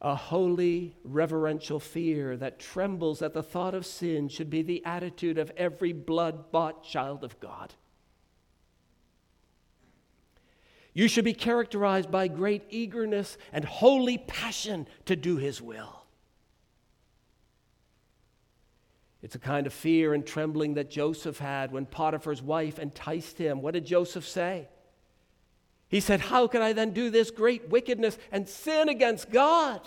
A 0.00 0.14
holy, 0.14 0.94
reverential 1.04 1.80
fear 1.80 2.36
that 2.36 2.58
trembles 2.58 3.22
at 3.22 3.32
the 3.32 3.42
thought 3.42 3.74
of 3.74 3.86
sin 3.86 4.28
should 4.28 4.50
be 4.50 4.62
the 4.62 4.84
attitude 4.84 5.38
of 5.38 5.50
every 5.56 5.92
blood 5.92 6.50
bought 6.52 6.84
child 6.84 7.24
of 7.24 7.40
God. 7.40 7.74
You 10.92 11.08
should 11.08 11.24
be 11.24 11.34
characterized 11.34 12.10
by 12.10 12.28
great 12.28 12.64
eagerness 12.70 13.36
and 13.52 13.64
holy 13.64 14.18
passion 14.18 14.86
to 15.06 15.16
do 15.16 15.36
His 15.36 15.60
will. 15.60 15.96
It's 19.22 19.34
a 19.34 19.40
kind 19.40 19.66
of 19.66 19.72
fear 19.72 20.14
and 20.14 20.24
trembling 20.24 20.74
that 20.74 20.88
Joseph 20.88 21.38
had 21.38 21.72
when 21.72 21.84
Potiphar's 21.84 22.42
wife 22.42 22.78
enticed 22.78 23.38
him. 23.38 23.60
What 23.60 23.74
did 23.74 23.84
Joseph 23.84 24.24
say? 24.24 24.68
He 25.88 26.00
said, 26.00 26.20
How 26.20 26.46
can 26.46 26.62
I 26.62 26.72
then 26.72 26.92
do 26.92 27.10
this 27.10 27.30
great 27.30 27.68
wickedness 27.68 28.18
and 28.32 28.48
sin 28.48 28.88
against 28.88 29.30
God? 29.30 29.80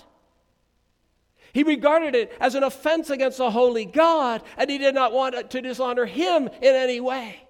He 1.51 1.63
regarded 1.63 2.15
it 2.15 2.31
as 2.39 2.55
an 2.55 2.63
offense 2.63 3.09
against 3.09 3.39
the 3.39 3.51
holy 3.51 3.85
God, 3.85 4.43
and 4.57 4.69
he 4.69 4.77
did 4.77 4.93
not 4.93 5.13
want 5.13 5.49
to 5.49 5.61
dishonor 5.61 6.05
him 6.05 6.47
in 6.47 6.75
any 6.75 6.99
way. 6.99 7.47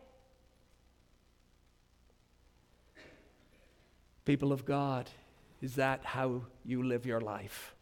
People 4.25 4.53
of 4.53 4.65
God, 4.65 5.09
is 5.61 5.75
that 5.75 6.05
how 6.05 6.43
you 6.63 6.83
live 6.83 7.05
your 7.05 7.19
life? 7.19 7.75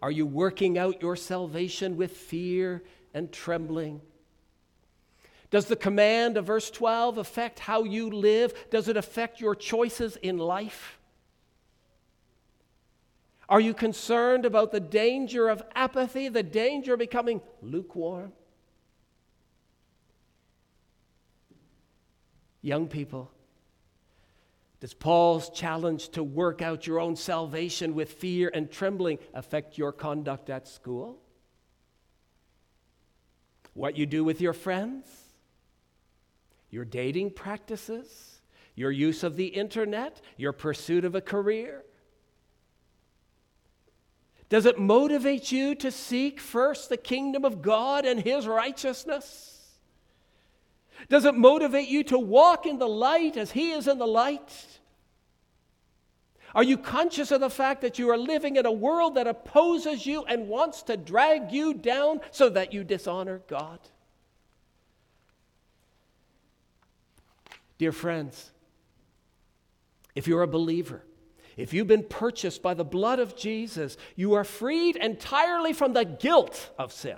Are 0.00 0.10
you 0.10 0.26
working 0.26 0.78
out 0.78 1.00
your 1.00 1.14
salvation 1.14 1.96
with 1.96 2.16
fear 2.16 2.82
and 3.14 3.30
trembling? 3.30 4.00
Does 5.52 5.66
the 5.66 5.76
command 5.76 6.38
of 6.38 6.46
verse 6.46 6.70
12 6.70 7.18
affect 7.18 7.58
how 7.58 7.84
you 7.84 8.08
live? 8.08 8.54
Does 8.70 8.88
it 8.88 8.96
affect 8.96 9.38
your 9.38 9.54
choices 9.54 10.16
in 10.16 10.38
life? 10.38 10.98
Are 13.50 13.60
you 13.60 13.74
concerned 13.74 14.46
about 14.46 14.72
the 14.72 14.80
danger 14.80 15.50
of 15.50 15.62
apathy, 15.74 16.30
the 16.30 16.42
danger 16.42 16.94
of 16.94 16.98
becoming 16.98 17.42
lukewarm? 17.60 18.32
Young 22.62 22.88
people, 22.88 23.30
does 24.80 24.94
Paul's 24.94 25.50
challenge 25.50 26.08
to 26.10 26.22
work 26.22 26.62
out 26.62 26.86
your 26.86 26.98
own 26.98 27.14
salvation 27.14 27.94
with 27.94 28.14
fear 28.14 28.50
and 28.54 28.70
trembling 28.70 29.18
affect 29.34 29.76
your 29.76 29.92
conduct 29.92 30.48
at 30.48 30.66
school? 30.66 31.18
What 33.74 33.98
you 33.98 34.06
do 34.06 34.24
with 34.24 34.40
your 34.40 34.54
friends? 34.54 35.21
Your 36.72 36.84
dating 36.86 37.30
practices? 37.30 38.40
Your 38.74 38.90
use 38.90 39.22
of 39.22 39.36
the 39.36 39.46
internet? 39.46 40.20
Your 40.36 40.52
pursuit 40.52 41.04
of 41.04 41.14
a 41.14 41.20
career? 41.20 41.84
Does 44.48 44.66
it 44.66 44.78
motivate 44.78 45.52
you 45.52 45.74
to 45.76 45.90
seek 45.90 46.40
first 46.40 46.88
the 46.88 46.96
kingdom 46.96 47.44
of 47.44 47.62
God 47.62 48.04
and 48.04 48.20
his 48.20 48.46
righteousness? 48.46 49.78
Does 51.08 51.24
it 51.24 51.34
motivate 51.34 51.88
you 51.88 52.04
to 52.04 52.18
walk 52.18 52.66
in 52.66 52.78
the 52.78 52.88
light 52.88 53.36
as 53.36 53.50
he 53.50 53.72
is 53.72 53.86
in 53.86 53.98
the 53.98 54.06
light? 54.06 54.80
Are 56.54 56.62
you 56.62 56.78
conscious 56.78 57.30
of 57.30 57.40
the 57.40 57.50
fact 57.50 57.82
that 57.82 57.98
you 57.98 58.10
are 58.10 58.18
living 58.18 58.56
in 58.56 58.66
a 58.66 58.72
world 58.72 59.14
that 59.16 59.26
opposes 59.26 60.06
you 60.06 60.24
and 60.24 60.48
wants 60.48 60.82
to 60.84 60.96
drag 60.96 61.50
you 61.52 61.74
down 61.74 62.20
so 62.30 62.48
that 62.50 62.72
you 62.72 62.84
dishonor 62.84 63.42
God? 63.46 63.78
Dear 67.82 67.90
friends, 67.90 68.52
if 70.14 70.28
you're 70.28 70.42
a 70.42 70.46
believer, 70.46 71.02
if 71.56 71.74
you've 71.74 71.88
been 71.88 72.04
purchased 72.04 72.62
by 72.62 72.74
the 72.74 72.84
blood 72.84 73.18
of 73.18 73.36
Jesus, 73.36 73.96
you 74.14 74.34
are 74.34 74.44
freed 74.44 74.94
entirely 74.94 75.72
from 75.72 75.92
the 75.92 76.04
guilt 76.04 76.70
of 76.78 76.92
sin. 76.92 77.16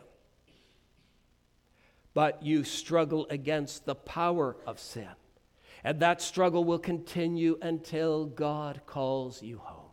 But 2.15 2.43
you 2.43 2.65
struggle 2.65 3.27
against 3.29 3.85
the 3.85 3.95
power 3.95 4.57
of 4.67 4.81
sin. 4.81 5.11
And 5.85 6.01
that 6.01 6.23
struggle 6.23 6.65
will 6.65 6.79
continue 6.79 7.59
until 7.61 8.25
God 8.25 8.81
calls 8.87 9.43
you 9.43 9.59
home. 9.59 9.91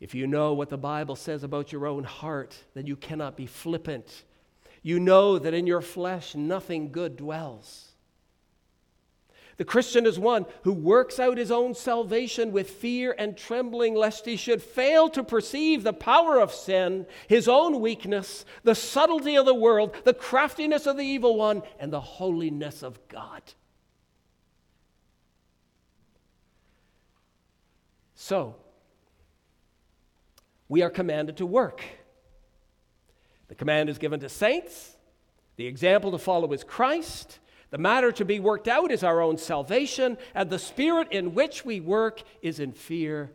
If 0.00 0.16
you 0.16 0.26
know 0.26 0.52
what 0.54 0.68
the 0.68 0.78
Bible 0.78 1.14
says 1.14 1.44
about 1.44 1.70
your 1.70 1.86
own 1.86 2.02
heart, 2.02 2.56
then 2.74 2.88
you 2.88 2.96
cannot 2.96 3.36
be 3.36 3.46
flippant. 3.46 4.24
You 4.82 4.98
know 4.98 5.38
that 5.38 5.54
in 5.54 5.66
your 5.66 5.80
flesh 5.80 6.34
nothing 6.34 6.90
good 6.90 7.16
dwells. 7.16 7.92
The 9.58 9.64
Christian 9.64 10.06
is 10.06 10.18
one 10.18 10.46
who 10.62 10.72
works 10.72 11.20
out 11.20 11.38
his 11.38 11.52
own 11.52 11.74
salvation 11.74 12.52
with 12.52 12.70
fear 12.70 13.14
and 13.16 13.36
trembling, 13.36 13.94
lest 13.94 14.24
he 14.24 14.36
should 14.36 14.62
fail 14.62 15.08
to 15.10 15.22
perceive 15.22 15.82
the 15.84 15.92
power 15.92 16.40
of 16.40 16.52
sin, 16.52 17.06
his 17.28 17.46
own 17.46 17.80
weakness, 17.80 18.44
the 18.64 18.74
subtlety 18.74 19.36
of 19.36 19.46
the 19.46 19.54
world, 19.54 19.94
the 20.04 20.14
craftiness 20.14 20.86
of 20.86 20.96
the 20.96 21.04
evil 21.04 21.36
one, 21.36 21.62
and 21.78 21.92
the 21.92 22.00
holiness 22.00 22.82
of 22.82 22.98
God. 23.08 23.42
So, 28.14 28.56
we 30.68 30.82
are 30.82 30.90
commanded 30.90 31.36
to 31.36 31.46
work. 31.46 31.84
The 33.52 33.56
command 33.56 33.90
is 33.90 33.98
given 33.98 34.18
to 34.20 34.30
saints. 34.30 34.96
The 35.56 35.66
example 35.66 36.10
to 36.12 36.18
follow 36.18 36.50
is 36.54 36.64
Christ. 36.64 37.38
The 37.68 37.76
matter 37.76 38.10
to 38.12 38.24
be 38.24 38.40
worked 38.40 38.66
out 38.66 38.90
is 38.90 39.04
our 39.04 39.20
own 39.20 39.36
salvation, 39.36 40.16
and 40.34 40.48
the 40.48 40.58
spirit 40.58 41.08
in 41.12 41.34
which 41.34 41.62
we 41.62 41.78
work 41.78 42.22
is 42.40 42.60
in 42.60 42.72
fear 42.72 43.30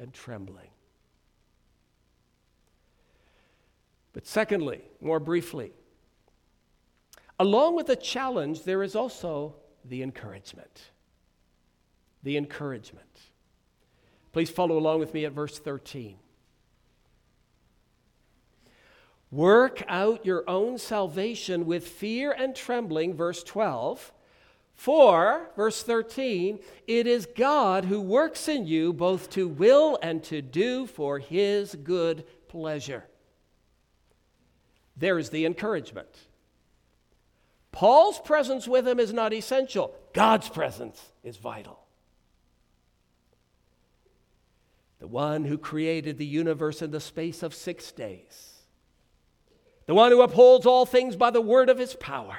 and 0.00 0.12
trembling. 0.12 0.70
But 4.12 4.26
secondly, 4.26 4.80
more 5.00 5.20
briefly, 5.20 5.70
along 7.38 7.76
with 7.76 7.86
the 7.86 7.94
challenge, 7.94 8.64
there 8.64 8.82
is 8.82 8.96
also 8.96 9.54
the 9.84 10.02
encouragement. 10.02 10.90
The 12.24 12.36
encouragement. 12.36 13.20
Please 14.32 14.50
follow 14.50 14.76
along 14.76 14.98
with 14.98 15.14
me 15.14 15.26
at 15.26 15.32
verse 15.32 15.60
13. 15.60 16.16
Work 19.30 19.84
out 19.88 20.26
your 20.26 20.48
own 20.48 20.78
salvation 20.78 21.64
with 21.66 21.86
fear 21.86 22.32
and 22.32 22.54
trembling, 22.54 23.14
verse 23.14 23.44
12. 23.44 24.12
For, 24.74 25.50
verse 25.56 25.82
13, 25.82 26.58
it 26.86 27.06
is 27.06 27.28
God 27.36 27.84
who 27.84 28.00
works 28.00 28.48
in 28.48 28.66
you 28.66 28.92
both 28.92 29.30
to 29.30 29.46
will 29.46 29.98
and 30.02 30.24
to 30.24 30.40
do 30.40 30.86
for 30.86 31.18
his 31.18 31.74
good 31.74 32.24
pleasure. 32.48 33.04
There 34.96 35.18
is 35.18 35.30
the 35.30 35.44
encouragement. 35.44 36.08
Paul's 37.72 38.18
presence 38.18 38.66
with 38.66 38.88
him 38.88 38.98
is 38.98 39.12
not 39.12 39.32
essential, 39.32 39.94
God's 40.12 40.48
presence 40.48 41.00
is 41.22 41.36
vital. 41.36 41.78
The 44.98 45.06
one 45.06 45.44
who 45.44 45.56
created 45.56 46.18
the 46.18 46.26
universe 46.26 46.82
in 46.82 46.90
the 46.90 47.00
space 47.00 47.42
of 47.42 47.54
six 47.54 47.92
days, 47.92 48.59
the 49.90 49.94
one 49.94 50.12
who 50.12 50.22
upholds 50.22 50.66
all 50.66 50.86
things 50.86 51.16
by 51.16 51.30
the 51.30 51.40
word 51.40 51.68
of 51.68 51.76
his 51.76 51.94
power, 51.94 52.36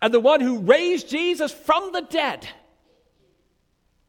and 0.00 0.14
the 0.14 0.20
one 0.20 0.40
who 0.40 0.60
raised 0.60 1.08
Jesus 1.08 1.50
from 1.50 1.90
the 1.90 2.02
dead. 2.02 2.48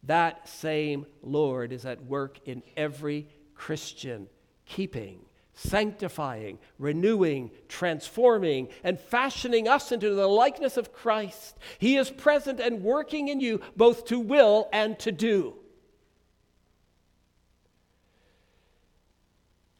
That 0.03 0.47
same 0.47 1.07
Lord 1.23 1.71
is 1.71 1.87
at 1.87 2.05
work 2.05 2.37
in 2.45 2.61
every 2.77 3.27
Christian, 3.55 4.27
keeping 4.67 5.21
sanctifying, 5.55 6.59
renewing, 6.77 7.49
transforming, 7.67 8.67
and 8.83 8.99
fashioning 8.99 9.67
us 9.67 9.91
into 9.91 10.13
the 10.13 10.27
likeness 10.27 10.77
of 10.77 10.93
Christ. 10.93 11.57
He 11.79 11.97
is 11.97 12.11
present 12.11 12.59
and 12.59 12.83
working 12.83 13.27
in 13.27 13.39
you 13.39 13.59
both 13.75 14.05
to 14.05 14.19
will 14.19 14.69
and 14.71 14.99
to 14.99 15.11
do. 15.11 15.55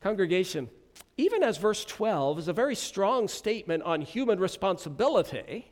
Congregation, 0.02 0.67
even 1.17 1.43
as 1.43 1.58
verse 1.58 1.86
12 1.86 2.39
is 2.39 2.47
a 2.47 2.54
very 2.54 2.76
strong 2.76 3.28
statement 3.28 3.84
on 3.84 4.02
human 4.02 4.39
responsibility, 4.39 5.71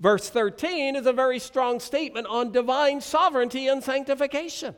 verse 0.00 0.28
13 0.28 0.96
is 0.96 1.06
a 1.06 1.12
very 1.12 1.38
strong 1.38 1.78
statement 1.78 2.26
on 2.26 2.50
divine 2.50 3.00
sovereignty 3.00 3.68
and 3.68 3.82
sanctification. 3.82 4.74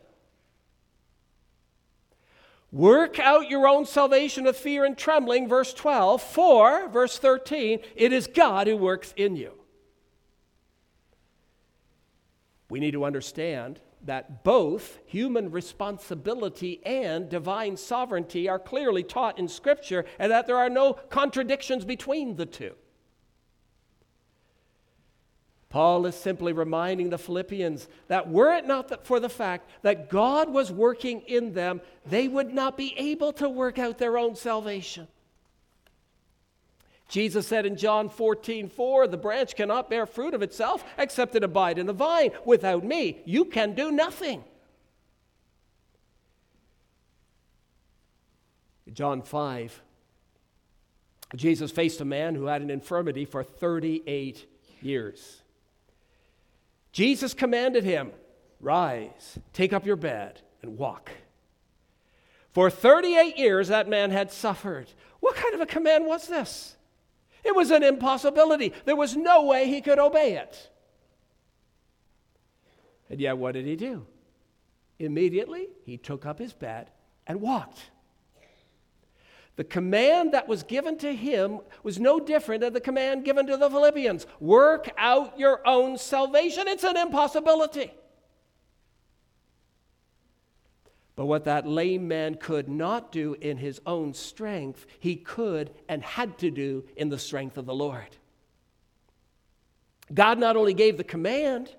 Work 2.70 3.18
out 3.18 3.50
your 3.50 3.68
own 3.68 3.84
salvation 3.84 4.44
with 4.44 4.56
fear 4.56 4.84
and 4.84 4.96
trembling, 4.96 5.46
verse 5.46 5.74
12. 5.74 6.22
For, 6.22 6.88
verse 6.88 7.18
13, 7.18 7.80
it 7.94 8.14
is 8.14 8.26
God 8.26 8.66
who 8.66 8.76
works 8.76 9.12
in 9.16 9.36
you. 9.36 9.52
We 12.70 12.80
need 12.80 12.92
to 12.92 13.04
understand 13.04 13.78
that 14.04 14.44
both 14.44 14.98
human 15.06 15.50
responsibility 15.50 16.80
and 16.84 17.28
divine 17.28 17.76
sovereignty 17.76 18.48
are 18.48 18.58
clearly 18.58 19.02
taught 19.02 19.38
in 19.38 19.48
Scripture 19.48 20.04
and 20.18 20.32
that 20.32 20.46
there 20.46 20.56
are 20.56 20.70
no 20.70 20.94
contradictions 20.94 21.84
between 21.84 22.36
the 22.36 22.46
two. 22.46 22.74
Paul 25.68 26.04
is 26.04 26.14
simply 26.14 26.52
reminding 26.52 27.08
the 27.08 27.16
Philippians 27.16 27.88
that 28.08 28.28
were 28.28 28.54
it 28.54 28.66
not 28.66 29.06
for 29.06 29.18
the 29.18 29.30
fact 29.30 29.70
that 29.80 30.10
God 30.10 30.50
was 30.50 30.70
working 30.70 31.22
in 31.22 31.54
them, 31.54 31.80
they 32.04 32.28
would 32.28 32.52
not 32.52 32.76
be 32.76 32.94
able 32.98 33.32
to 33.34 33.48
work 33.48 33.78
out 33.78 33.96
their 33.96 34.18
own 34.18 34.36
salvation. 34.36 35.08
Jesus 37.12 37.46
said 37.46 37.66
in 37.66 37.76
John 37.76 38.08
14, 38.08 38.70
4, 38.70 39.06
the 39.06 39.18
branch 39.18 39.54
cannot 39.54 39.90
bear 39.90 40.06
fruit 40.06 40.32
of 40.32 40.40
itself 40.40 40.82
except 40.96 41.34
it 41.34 41.44
abide 41.44 41.78
in 41.78 41.84
the 41.84 41.92
vine. 41.92 42.30
Without 42.46 42.84
me, 42.84 43.20
you 43.26 43.44
can 43.44 43.74
do 43.74 43.92
nothing. 43.92 44.42
John 48.90 49.20
5, 49.20 49.82
Jesus 51.36 51.70
faced 51.70 52.00
a 52.00 52.06
man 52.06 52.34
who 52.34 52.46
had 52.46 52.62
an 52.62 52.70
infirmity 52.70 53.26
for 53.26 53.44
38 53.44 54.46
years. 54.80 55.42
Jesus 56.92 57.34
commanded 57.34 57.84
him, 57.84 58.10
Rise, 58.58 59.38
take 59.52 59.74
up 59.74 59.84
your 59.84 59.96
bed, 59.96 60.40
and 60.62 60.78
walk. 60.78 61.10
For 62.52 62.70
38 62.70 63.36
years, 63.36 63.68
that 63.68 63.86
man 63.86 64.10
had 64.10 64.32
suffered. 64.32 64.88
What 65.20 65.36
kind 65.36 65.54
of 65.54 65.60
a 65.60 65.66
command 65.66 66.06
was 66.06 66.26
this? 66.26 66.76
It 67.44 67.54
was 67.54 67.70
an 67.70 67.82
impossibility. 67.82 68.72
There 68.84 68.96
was 68.96 69.16
no 69.16 69.44
way 69.44 69.68
he 69.68 69.80
could 69.80 69.98
obey 69.98 70.36
it. 70.36 70.70
And 73.10 73.20
yet, 73.20 73.36
what 73.36 73.52
did 73.52 73.66
he 73.66 73.76
do? 73.76 74.06
Immediately, 74.98 75.68
he 75.84 75.98
took 75.98 76.24
up 76.24 76.38
his 76.38 76.52
bed 76.52 76.90
and 77.26 77.40
walked. 77.40 77.90
The 79.56 79.64
command 79.64 80.32
that 80.32 80.48
was 80.48 80.62
given 80.62 80.96
to 80.98 81.14
him 81.14 81.60
was 81.82 82.00
no 82.00 82.18
different 82.18 82.62
than 82.62 82.72
the 82.72 82.80
command 82.80 83.24
given 83.24 83.46
to 83.48 83.56
the 83.56 83.68
Philippians 83.68 84.26
work 84.40 84.90
out 84.96 85.38
your 85.38 85.66
own 85.66 85.98
salvation. 85.98 86.68
It's 86.68 86.84
an 86.84 86.96
impossibility. 86.96 87.92
But 91.22 91.26
what 91.26 91.44
that 91.44 91.68
lame 91.68 92.08
man 92.08 92.34
could 92.34 92.68
not 92.68 93.12
do 93.12 93.36
in 93.40 93.56
his 93.56 93.80
own 93.86 94.12
strength, 94.12 94.86
he 94.98 95.14
could 95.14 95.70
and 95.88 96.02
had 96.02 96.36
to 96.38 96.50
do 96.50 96.82
in 96.96 97.10
the 97.10 97.18
strength 97.20 97.56
of 97.56 97.64
the 97.64 97.72
Lord. 97.72 98.16
God 100.12 100.40
not 100.40 100.56
only 100.56 100.74
gave 100.74 100.96
the 100.96 101.04
command, 101.04 101.72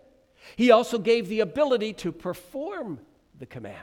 he 0.55 0.71
also 0.71 0.97
gave 0.97 1.27
the 1.27 1.41
ability 1.41 1.91
to 1.91 2.13
perform 2.13 3.01
the 3.37 3.45
command. 3.45 3.75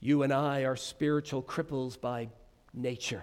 You 0.00 0.24
and 0.24 0.32
I 0.32 0.64
are 0.64 0.74
spiritual 0.74 1.40
cripples 1.40 2.00
by 2.00 2.30
nature. 2.74 3.22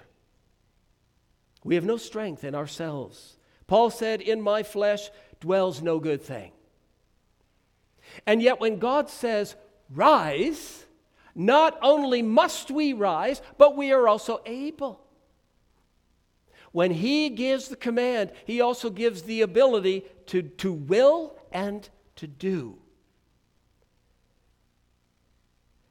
We 1.66 1.76
have 1.76 1.84
no 1.84 1.98
strength 1.98 2.46
in 2.46 2.56
ourselves. 2.56 3.36
Paul 3.68 3.90
said, 3.90 4.22
In 4.22 4.42
my 4.42 4.64
flesh 4.64 5.10
dwells 5.42 5.82
no 5.82 6.00
good 6.00 6.22
thing. 6.22 6.54
And 8.26 8.42
yet, 8.42 8.60
when 8.60 8.80
God 8.80 9.10
says, 9.10 9.56
Rise, 9.90 10.86
not 11.36 11.78
only 11.82 12.22
must 12.22 12.72
we 12.72 12.94
rise, 12.94 13.42
but 13.58 13.76
we 13.76 13.92
are 13.92 14.08
also 14.08 14.42
able. 14.46 15.02
When 16.72 16.92
He 16.92 17.30
gives 17.30 17.68
the 17.68 17.76
command, 17.76 18.32
He 18.46 18.62
also 18.62 18.90
gives 18.90 19.24
the 19.24 19.42
ability 19.42 20.06
to, 20.28 20.42
to 20.42 20.74
will 20.74 21.38
and 21.52 21.88
to 22.18 22.28
do. 22.28 22.78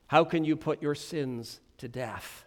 How 0.08 0.24
can 0.24 0.44
you 0.44 0.56
put 0.56 0.82
your 0.82 0.94
sins 0.94 1.60
to 1.78 1.88
death? 1.88 2.44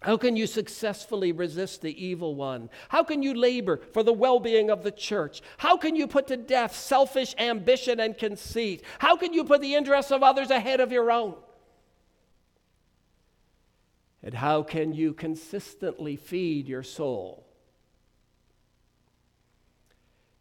How 0.00 0.16
can 0.16 0.34
you 0.34 0.46
successfully 0.46 1.30
resist 1.30 1.82
the 1.82 2.04
evil 2.04 2.34
one? 2.34 2.70
How 2.88 3.04
can 3.04 3.22
you 3.22 3.34
labor 3.34 3.80
for 3.92 4.02
the 4.02 4.14
well 4.14 4.40
being 4.40 4.70
of 4.70 4.82
the 4.82 4.90
church? 4.90 5.42
How 5.58 5.76
can 5.76 5.94
you 5.94 6.06
put 6.06 6.26
to 6.28 6.38
death 6.38 6.74
selfish 6.74 7.34
ambition 7.38 8.00
and 8.00 8.16
conceit? 8.16 8.82
How 8.98 9.16
can 9.16 9.34
you 9.34 9.44
put 9.44 9.60
the 9.60 9.74
interests 9.74 10.10
of 10.10 10.22
others 10.22 10.50
ahead 10.50 10.80
of 10.80 10.90
your 10.90 11.10
own? 11.10 11.34
And 14.22 14.34
how 14.34 14.62
can 14.62 14.94
you 14.94 15.12
consistently 15.12 16.16
feed 16.16 16.66
your 16.66 16.82
soul? 16.82 17.46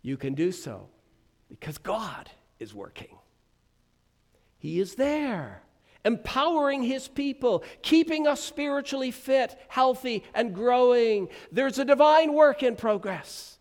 You 0.01 0.15
can 0.15 0.35
do 0.35 0.53
so 0.53 0.87
because 1.49 1.77
God 1.77 2.29
is 2.59 2.73
working, 2.73 3.17
He 4.57 4.79
is 4.79 4.95
there 4.95 5.63
empowering 6.05 6.83
his 6.83 7.07
people, 7.07 7.63
keeping 7.81 8.27
us 8.27 8.41
spiritually 8.41 9.11
fit, 9.11 9.57
healthy, 9.67 10.23
and 10.33 10.55
growing. 10.55 11.27
There's 11.51 11.79
a 11.79 11.85
divine 11.85 12.33
work 12.33 12.63
in 12.63 12.75
progress. 12.75 13.57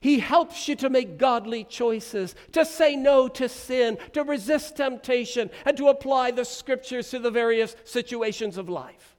He 0.00 0.18
helps 0.18 0.68
you 0.68 0.76
to 0.76 0.90
make 0.90 1.16
godly 1.16 1.64
choices, 1.64 2.34
to 2.52 2.66
say 2.66 2.94
no 2.94 3.26
to 3.28 3.48
sin, 3.48 3.96
to 4.12 4.22
resist 4.22 4.76
temptation, 4.76 5.48
and 5.64 5.78
to 5.78 5.88
apply 5.88 6.30
the 6.30 6.44
scriptures 6.44 7.08
to 7.10 7.18
the 7.18 7.30
various 7.30 7.74
situations 7.84 8.58
of 8.58 8.68
life. 8.68 9.16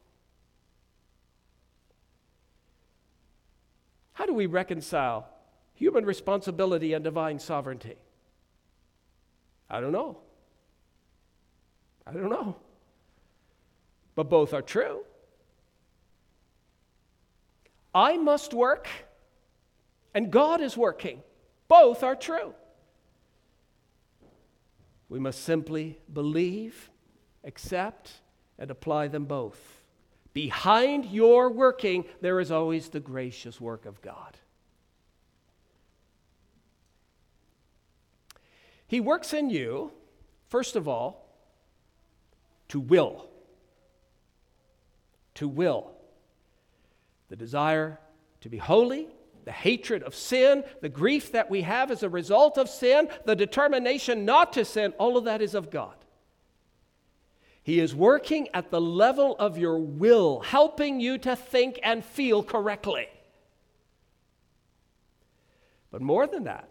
How 4.13 4.27
do 4.27 4.34
we 4.34 4.45
reconcile 4.45 5.27
human 5.73 6.05
responsibility 6.05 6.93
and 6.93 7.03
divine 7.03 7.39
sovereignty? 7.39 7.95
I 9.69 9.82
don't 9.82 9.91
know. 9.91 10.19
I 12.07 12.13
don't 12.13 12.29
know. 12.29 12.55
But 14.15 14.29
both 14.29 14.53
are 14.53 14.61
true. 14.61 15.03
I 17.93 18.17
must 18.17 18.53
work, 18.53 18.87
and 20.13 20.31
God 20.31 20.61
is 20.61 20.75
working. 20.75 21.23
Both 21.67 22.03
are 22.03 22.15
true. 22.15 22.53
We 25.07 25.19
must 25.19 25.43
simply 25.43 25.99
believe, 26.11 26.89
accept, 27.43 28.11
and 28.59 28.69
apply 28.69 29.07
them 29.07 29.25
both. 29.25 29.81
Behind 30.33 31.05
your 31.05 31.49
working, 31.49 32.05
there 32.19 32.39
is 32.41 32.51
always 32.51 32.89
the 32.89 32.99
gracious 32.99 33.61
work 33.61 33.85
of 33.85 34.01
God. 34.01 34.37
He 38.87 38.99
works 38.99 39.33
in 39.33 39.49
you, 39.49 39.91
first 40.47 40.75
of 40.75 40.87
all, 40.87 41.24
to 42.70 42.80
will. 42.80 43.30
To 45.36 45.47
will. 45.47 45.91
The 47.30 47.36
desire 47.36 47.99
to 48.41 48.49
be 48.49 48.57
holy, 48.57 49.07
the 49.45 49.51
hatred 49.51 50.03
of 50.03 50.16
sin, 50.16 50.63
the 50.82 50.89
grief 50.89 51.32
that 51.32 51.49
we 51.49 51.61
have 51.61 51.91
as 51.91 52.03
a 52.03 52.09
result 52.09 52.57
of 52.57 52.70
sin, 52.70 53.07
the 53.26 53.36
determination 53.36 54.26
not 54.26 54.53
to 54.53 54.66
sin, 54.66 54.93
all 54.97 55.18
of 55.18 55.26
that 55.26 55.41
is 55.41 55.53
of 55.53 55.70
God. 55.70 55.95
He 57.63 57.80
is 57.80 57.95
working 57.95 58.47
at 58.53 58.70
the 58.70 58.82
level 58.82 59.36
of 59.38 59.57
your 59.57 59.80
will, 59.80 60.41
helping 60.41 60.99
you 60.99 61.18
to 61.20 61.36
think 61.36 61.80
and 61.82 62.05
feel 62.05 62.43
correctly. 62.43 63.07
But 65.89 66.01
more 66.01 66.28
than 66.28 66.43
that, 66.43 66.70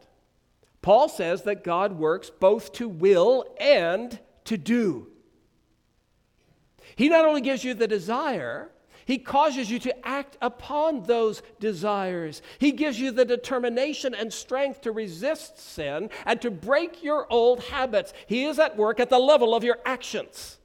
Paul 0.82 1.08
says 1.08 1.42
that 1.42 1.64
God 1.64 1.98
works 1.98 2.30
both 2.30 2.72
to 2.74 2.88
will 2.88 3.46
and 3.58 4.18
to 4.44 4.56
do. 4.56 5.08
He 6.96 7.08
not 7.08 7.24
only 7.24 7.40
gives 7.40 7.64
you 7.64 7.74
the 7.74 7.88
desire, 7.88 8.70
he 9.06 9.18
causes 9.18 9.70
you 9.70 9.78
to 9.80 10.06
act 10.06 10.36
upon 10.40 11.02
those 11.02 11.42
desires. 11.60 12.40
He 12.58 12.72
gives 12.72 12.98
you 12.98 13.10
the 13.10 13.24
determination 13.24 14.14
and 14.14 14.32
strength 14.32 14.80
to 14.82 14.92
resist 14.92 15.58
sin 15.58 16.10
and 16.24 16.40
to 16.40 16.50
break 16.50 17.02
your 17.02 17.30
old 17.30 17.60
habits. 17.64 18.14
He 18.26 18.44
is 18.44 18.58
at 18.58 18.76
work 18.76 19.00
at 19.00 19.10
the 19.10 19.18
level 19.18 19.54
of 19.54 19.64
your 19.64 19.78
actions. 19.84 20.58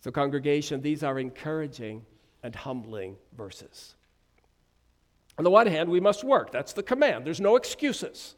So, 0.00 0.10
congregation, 0.10 0.82
these 0.82 1.02
are 1.04 1.18
encouraging 1.18 2.04
and 2.42 2.54
humbling 2.54 3.16
verses. 3.36 3.94
On 5.38 5.44
the 5.44 5.50
one 5.50 5.66
hand, 5.66 5.88
we 5.88 6.00
must 6.00 6.24
work. 6.24 6.50
That's 6.50 6.72
the 6.72 6.82
command. 6.82 7.24
There's 7.24 7.40
no 7.40 7.56
excuses. 7.56 8.34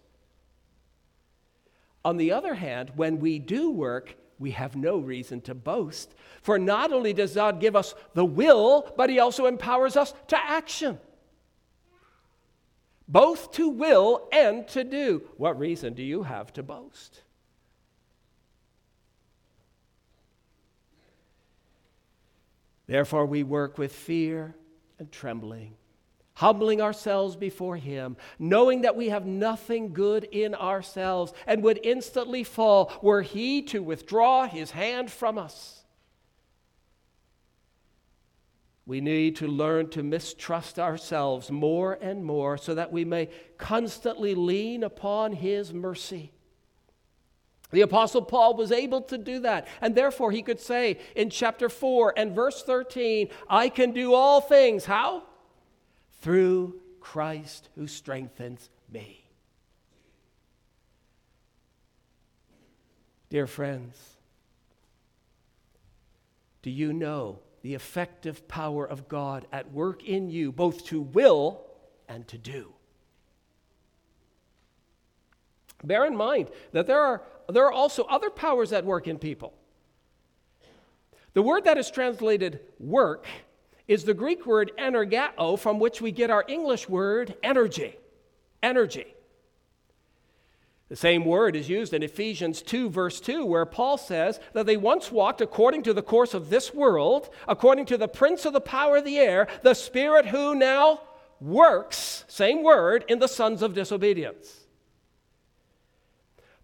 On 2.05 2.17
the 2.17 2.33
other 2.33 2.55
hand, 2.55 2.93
when 2.97 3.19
we 3.19 3.39
do 3.39 3.71
work, 3.71 4.17
we 4.39 4.51
have 4.51 4.77
no 4.77 4.99
reason 4.99 5.41
to 5.43 5.55
boast. 5.55 6.15
For 6.43 6.59
not 6.59 6.93
only 6.93 7.13
does 7.13 7.35
God 7.35 7.61
give 7.61 7.75
us 7.75 7.95
the 8.15 8.25
will, 8.25 8.93
but 8.97 9.09
He 9.09 9.19
also 9.19 9.47
empowers 9.47 9.97
us 9.97 10.13
to 10.29 10.37
action. 10.37 10.99
Both 13.09 13.53
to 13.53 13.69
will 13.69 14.29
and 14.33 14.67
to 14.69 14.85
do. 14.85 15.23
What 15.37 15.59
reason 15.59 15.95
do 15.95 16.03
you 16.03 16.23
have 16.23 16.53
to 16.55 16.63
boast? 16.63 17.23
Therefore, 22.87 23.25
we 23.25 23.43
work 23.43 23.79
with 23.79 23.93
fear 23.95 24.55
and 24.99 25.11
trembling 25.11 25.75
humbling 26.35 26.81
ourselves 26.81 27.37
before 27.37 27.77
Him, 27.77 28.17
knowing 28.39 28.83
that 28.83 28.97
we 28.97 29.09
have 29.09 29.27
nothing 29.27 29.93
good 29.93 30.25
in 30.25 30.55
ourselves 30.55 31.33
and 31.47 31.63
would 31.63 31.81
instantly 31.83 32.45
fall 32.45 32.93
were 33.03 33.23
He 33.23 33.63
to 33.63 33.83
withdraw 33.83 34.47
His 34.47 34.73
hand 34.73 35.11
from 35.11 35.39
us. 35.39 35.85
We 38.87 39.01
need 39.01 39.37
to 39.37 39.47
learn 39.47 39.89
to 39.91 40.03
mistrust 40.03 40.79
ourselves 40.79 41.51
more 41.51 41.95
and 42.03 42.23
more 42.25 42.59
so 42.59 42.75
that 42.75 42.93
we 42.93 43.05
may 43.05 43.31
constantly 43.57 44.35
lean 44.35 44.83
upon 44.83 45.33
His 45.33 45.73
mercy. 45.73 46.33
The 47.71 47.81
Apostle 47.81 48.23
Paul 48.23 48.55
was 48.55 48.71
able 48.71 49.01
to 49.03 49.19
do 49.19 49.41
that, 49.41 49.67
and 49.81 49.95
therefore 49.95 50.31
he 50.31 50.43
could 50.43 50.61
say 50.61 51.01
in 51.17 51.29
chapter 51.29 51.69
4 51.69 52.15
and 52.17 52.33
verse 52.33 52.63
13, 52.63 53.31
I 53.49 53.69
can 53.69 53.91
do 53.91 54.15
all 54.15 54.41
things. 54.41 54.85
How? 54.85 55.25
Through 56.25 56.81
Christ 57.01 57.69
who 57.75 57.87
strengthens 57.87 58.71
me. 58.91 59.27
Dear 63.29 63.47
friends, 63.47 63.95
do 66.63 66.71
you 66.71 66.95
know 66.95 67.41
the 67.61 67.75
effective 67.75 68.49
power 68.49 68.87
of 68.87 69.07
God 69.07 69.47
at 69.53 69.71
work 69.71 70.03
in 70.03 70.31
you, 70.31 70.51
both 70.51 70.87
to 70.87 71.03
will 71.03 71.61
and 72.09 72.27
to 72.29 72.39
do? 72.39 72.73
Bear 75.83 76.07
in 76.07 76.17
mind 76.17 76.49
that 76.73 76.87
there 76.87 77.03
are, 77.03 77.21
there 77.51 77.67
are 77.67 77.73
also 77.73 78.05
other 78.05 78.31
powers 78.31 78.73
at 78.73 78.87
work 78.87 79.07
in 79.07 79.19
people. 79.19 79.53
The 81.35 81.43
word 81.43 81.65
that 81.65 81.77
is 81.77 81.91
translated 81.91 82.61
work 82.79 83.27
is 83.87 84.05
the 84.05 84.15
Greek 84.15 84.47
word 84.47 84.73
energeo, 84.79 85.59
from 85.59 85.79
which 85.79 86.01
we 86.01 86.11
get 86.13 86.31
our 86.31 86.45
English 86.49 86.89
word 86.89 87.35
energy. 87.43 87.97
Energy. 88.63 89.15
The 90.89 90.97
same 90.97 91.25
word 91.25 91.57
is 91.57 91.69
used 91.69 91.95
in 91.95 92.03
Ephesians 92.03 92.63
2, 92.63 92.91
verse 92.91 93.21
2, 93.21 93.45
where 93.47 93.67
Paul 93.67 93.97
says 93.97 94.39
that 94.53 94.67
they 94.67 94.77
once 94.77 95.11
walked 95.11 95.41
according 95.41 95.83
to 95.85 95.95
the 95.95 96.03
course 96.03 96.35
of 96.35 96.51
this 96.51 96.75
world, 96.75 97.31
according 97.49 97.87
to 97.87 97.97
the 97.97 98.09
prince 98.09 98.45
of 98.45 98.53
the 98.53 98.61
power 98.61 98.99
of 98.99 99.05
the 99.05 99.19
air, 99.19 99.49
the 99.63 99.75
spirit 99.75 100.27
who 100.27 100.55
now 100.55 101.01
works, 101.41 102.25
same 102.29 102.63
word, 102.63 103.05
in 103.09 103.19
the 103.19 103.29
sons 103.29 103.63
of 103.63 103.75
disobedience. 103.75 104.67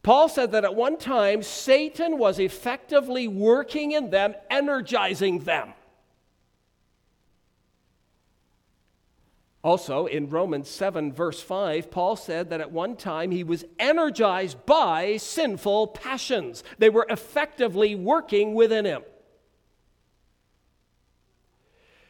Paul 0.03 0.29
said 0.29 0.53
that 0.53 0.65
at 0.65 0.75
one 0.75 0.97
time 0.97 1.43
Satan 1.43 2.17
was 2.17 2.39
effectively 2.39 3.29
working 3.29 3.93
in 3.93 4.11
them, 4.11 4.35
energizing 4.49 5.41
them. 5.41 5.73
Also, 9.63 10.07
in 10.07 10.31
Romans 10.31 10.71
7, 10.71 11.13
verse 11.13 11.43
5, 11.43 11.91
Paul 11.91 12.17
said 12.17 12.49
that 12.49 12.63
at 12.63 12.73
one 12.73 12.97
time 12.97 13.31
he 13.31 13.45
was 13.45 13.65
energized 13.79 14.65
by 14.65 15.19
sinful 15.19 15.89
passions. 15.89 16.65
They 16.79 16.89
were 16.89 17.07
effectively 17.11 17.95
working 17.95 18.55
within 18.55 18.87
him. 18.87 19.03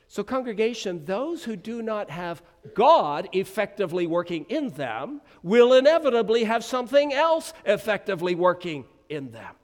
So, 0.06 0.22
congregation, 0.22 1.04
those 1.04 1.42
who 1.44 1.56
do 1.56 1.82
not 1.82 2.10
have 2.10 2.42
God 2.74 3.28
effectively 3.32 4.06
working 4.06 4.44
in 4.48 4.70
them 4.70 5.20
will 5.42 5.72
inevitably 5.72 6.44
have 6.44 6.64
something 6.64 7.12
else 7.12 7.52
effectively 7.64 8.36
working 8.36 8.84
in 9.08 9.32
them. 9.32 9.54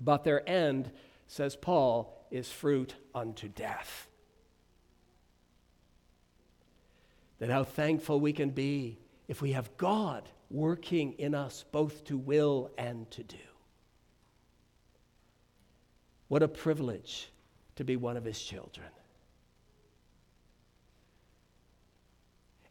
But 0.00 0.24
their 0.24 0.48
end, 0.48 0.92
says 1.26 1.56
Paul, 1.56 2.26
is 2.30 2.50
fruit 2.50 2.94
unto 3.14 3.48
death. 3.48 4.08
That 7.42 7.50
how 7.50 7.64
thankful 7.64 8.20
we 8.20 8.32
can 8.32 8.50
be 8.50 9.00
if 9.26 9.42
we 9.42 9.50
have 9.50 9.76
God 9.76 10.28
working 10.48 11.14
in 11.14 11.34
us 11.34 11.64
both 11.72 12.04
to 12.04 12.16
will 12.16 12.70
and 12.78 13.10
to 13.10 13.24
do. 13.24 13.36
What 16.28 16.44
a 16.44 16.46
privilege 16.46 17.32
to 17.74 17.82
be 17.82 17.96
one 17.96 18.16
of 18.16 18.24
his 18.24 18.40
children. 18.40 18.86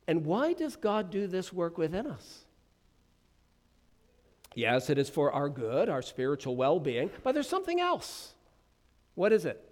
And 0.07 0.23
why 0.23 0.53
does 0.53 0.77
God 0.77 1.11
do 1.11 1.27
this 1.27 1.51
work 1.51 1.77
within 1.77 2.07
us? 2.07 2.45
Yes, 4.55 4.89
it 4.89 4.97
is 4.97 5.09
for 5.09 5.33
our 5.33 5.49
good, 5.49 5.89
our 5.89 6.01
spiritual 6.01 6.55
well 6.55 6.79
being, 6.79 7.09
but 7.25 7.33
there's 7.33 7.49
something 7.49 7.81
else. 7.81 8.35
What 9.15 9.33
is 9.33 9.43
it? 9.43 9.69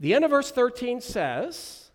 The 0.00 0.14
end 0.14 0.24
of 0.24 0.30
verse 0.30 0.50
13 0.50 1.02
says, 1.02 1.85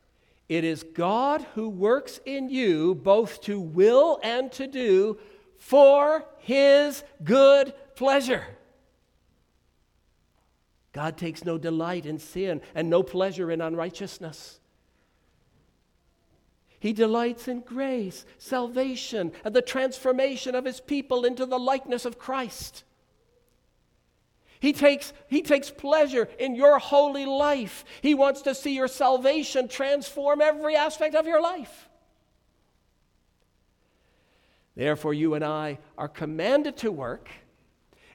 it 0.51 0.65
is 0.65 0.83
God 0.83 1.45
who 1.55 1.69
works 1.69 2.19
in 2.25 2.49
you 2.49 2.93
both 2.93 3.39
to 3.43 3.57
will 3.57 4.19
and 4.21 4.51
to 4.51 4.67
do 4.67 5.17
for 5.57 6.25
his 6.39 7.05
good 7.23 7.73
pleasure. 7.95 8.43
God 10.91 11.15
takes 11.15 11.45
no 11.45 11.57
delight 11.57 12.05
in 12.05 12.19
sin 12.19 12.59
and 12.75 12.89
no 12.89 13.01
pleasure 13.01 13.49
in 13.49 13.61
unrighteousness. 13.61 14.59
He 16.81 16.91
delights 16.91 17.47
in 17.47 17.61
grace, 17.61 18.25
salvation, 18.37 19.31
and 19.45 19.55
the 19.55 19.61
transformation 19.61 20.53
of 20.53 20.65
his 20.65 20.81
people 20.81 21.23
into 21.23 21.45
the 21.45 21.59
likeness 21.59 22.03
of 22.03 22.19
Christ. 22.19 22.83
He 24.61 24.73
takes, 24.73 25.11
he 25.27 25.41
takes 25.41 25.71
pleasure 25.71 26.29
in 26.37 26.53
your 26.53 26.77
holy 26.77 27.25
life. 27.25 27.83
He 28.01 28.13
wants 28.13 28.43
to 28.43 28.53
see 28.53 28.75
your 28.75 28.87
salvation 28.87 29.67
transform 29.67 30.39
every 30.39 30.75
aspect 30.75 31.15
of 31.15 31.25
your 31.25 31.41
life. 31.41 31.89
Therefore, 34.75 35.15
you 35.15 35.33
and 35.33 35.43
I 35.43 35.79
are 35.97 36.07
commanded 36.07 36.77
to 36.77 36.91
work. 36.91 37.27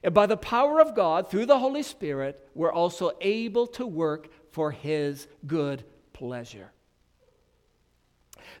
And 0.01 0.13
by 0.13 0.25
the 0.25 0.37
power 0.37 0.79
of 0.79 0.95
God, 0.95 1.29
through 1.29 1.47
the 1.47 1.59
Holy 1.59 1.83
Spirit, 1.83 2.47
we're 2.55 2.71
also 2.71 3.11
able 3.19 3.67
to 3.67 3.85
work 3.85 4.29
for 4.51 4.71
His 4.71 5.27
good 5.45 5.83
pleasure. 6.13 6.71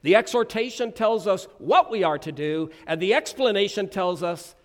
The 0.01 0.17
exhortation 0.17 0.91
tells 0.91 1.25
us 1.25 1.47
what 1.57 1.89
we 1.89 2.03
are 2.03 2.17
to 2.19 2.33
do, 2.33 2.69
and 2.85 3.01
the 3.01 3.13
explanation 3.13 3.87
tells 3.87 4.23
us 4.23 4.55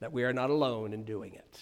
that 0.00 0.14
we 0.14 0.24
are 0.24 0.32
not 0.32 0.48
alone 0.48 0.94
in 0.94 1.04
doing 1.04 1.34
it. 1.34 1.60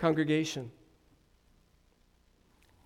Congregation, 0.00 0.70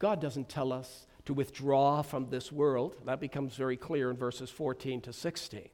God 0.01 0.21
doesn't 0.21 0.49
tell 0.49 0.73
us 0.73 1.07
to 1.27 1.33
withdraw 1.33 2.03
from 2.03 2.29
this 2.29 2.51
world. 2.51 2.97
That 3.07 3.21
becomes 3.21 3.55
very 3.55 3.77
clear 3.77 4.11
in 4.11 4.17
verses 4.17 4.51
14 4.51 5.01
to 5.03 5.13
16. 5.13 5.69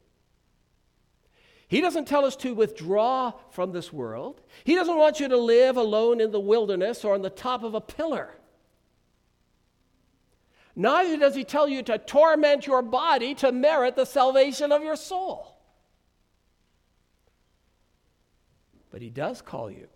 He 1.66 1.80
doesn't 1.80 2.06
tell 2.06 2.26
us 2.26 2.36
to 2.36 2.54
withdraw 2.54 3.32
from 3.52 3.72
this 3.72 3.90
world. 3.90 4.42
He 4.64 4.74
doesn't 4.74 4.98
want 4.98 5.18
you 5.18 5.28
to 5.28 5.36
live 5.38 5.78
alone 5.78 6.20
in 6.20 6.30
the 6.30 6.38
wilderness 6.38 7.06
or 7.06 7.14
on 7.14 7.22
the 7.22 7.30
top 7.30 7.62
of 7.62 7.72
a 7.74 7.80
pillar. 7.80 8.36
Neither 10.76 11.16
does 11.16 11.34
he 11.34 11.44
tell 11.44 11.66
you 11.66 11.82
to 11.84 11.96
torment 11.96 12.66
your 12.66 12.82
body 12.82 13.34
to 13.36 13.50
merit 13.50 13.96
the 13.96 14.04
salvation 14.04 14.72
of 14.72 14.82
your 14.82 14.96
soul. 14.96 15.56
But 18.90 19.00
he 19.00 19.08
does 19.08 19.40
call 19.40 19.70
you 19.70 19.88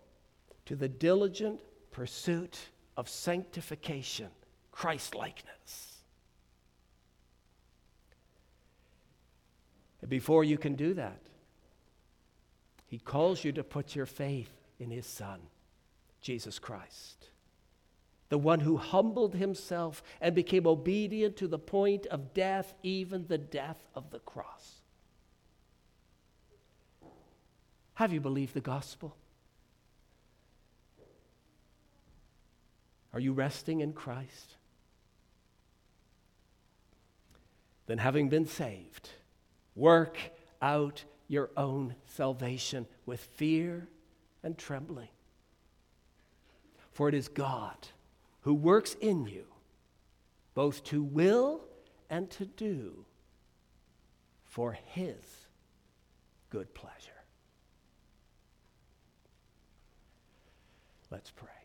to 0.65 0.75
the 0.75 0.89
diligent 0.89 1.59
pursuit 1.91 2.57
of 2.97 3.07
sanctification, 3.09 4.29
Christ 4.71 5.15
likeness. 5.15 6.03
And 10.01 10.09
before 10.09 10.43
you 10.43 10.57
can 10.57 10.75
do 10.75 10.93
that, 10.95 11.21
he 12.87 12.99
calls 12.99 13.43
you 13.43 13.51
to 13.53 13.63
put 13.63 13.95
your 13.95 14.05
faith 14.05 14.51
in 14.79 14.91
his 14.91 15.05
Son, 15.05 15.39
Jesus 16.21 16.59
Christ, 16.59 17.29
the 18.29 18.37
one 18.37 18.59
who 18.59 18.77
humbled 18.77 19.35
himself 19.35 20.03
and 20.21 20.35
became 20.35 20.67
obedient 20.67 21.37
to 21.37 21.47
the 21.47 21.59
point 21.59 22.05
of 22.07 22.33
death, 22.33 22.73
even 22.83 23.25
the 23.27 23.37
death 23.37 23.83
of 23.95 24.11
the 24.11 24.19
cross. 24.19 24.81
Have 27.95 28.13
you 28.13 28.21
believed 28.21 28.53
the 28.53 28.61
gospel? 28.61 29.15
Are 33.15 33.19
you 33.21 33.31
resting 33.31 33.79
in 33.79 33.93
Christ? 33.93 34.57
Then, 37.87 37.97
having 37.97 38.27
been 38.27 38.45
saved, 38.45 39.09
work 39.73 40.17
out 40.61 41.05
your 41.29 41.49
own 41.55 41.95
salvation 42.07 42.85
with 43.05 43.21
fear 43.21 43.87
and 44.43 44.57
trembling. 44.57 45.07
For 46.91 47.07
it 47.07 47.15
is 47.15 47.29
God 47.29 47.77
who 48.41 48.53
works 48.53 48.95
in 48.99 49.25
you 49.25 49.45
both 50.53 50.83
to 50.85 51.01
will 51.01 51.61
and 52.09 52.29
to 52.31 52.45
do 52.45 53.05
for 54.43 54.73
his 54.73 55.47
good 56.49 56.73
pleasure. 56.73 57.11
Let's 61.09 61.31
pray. 61.31 61.64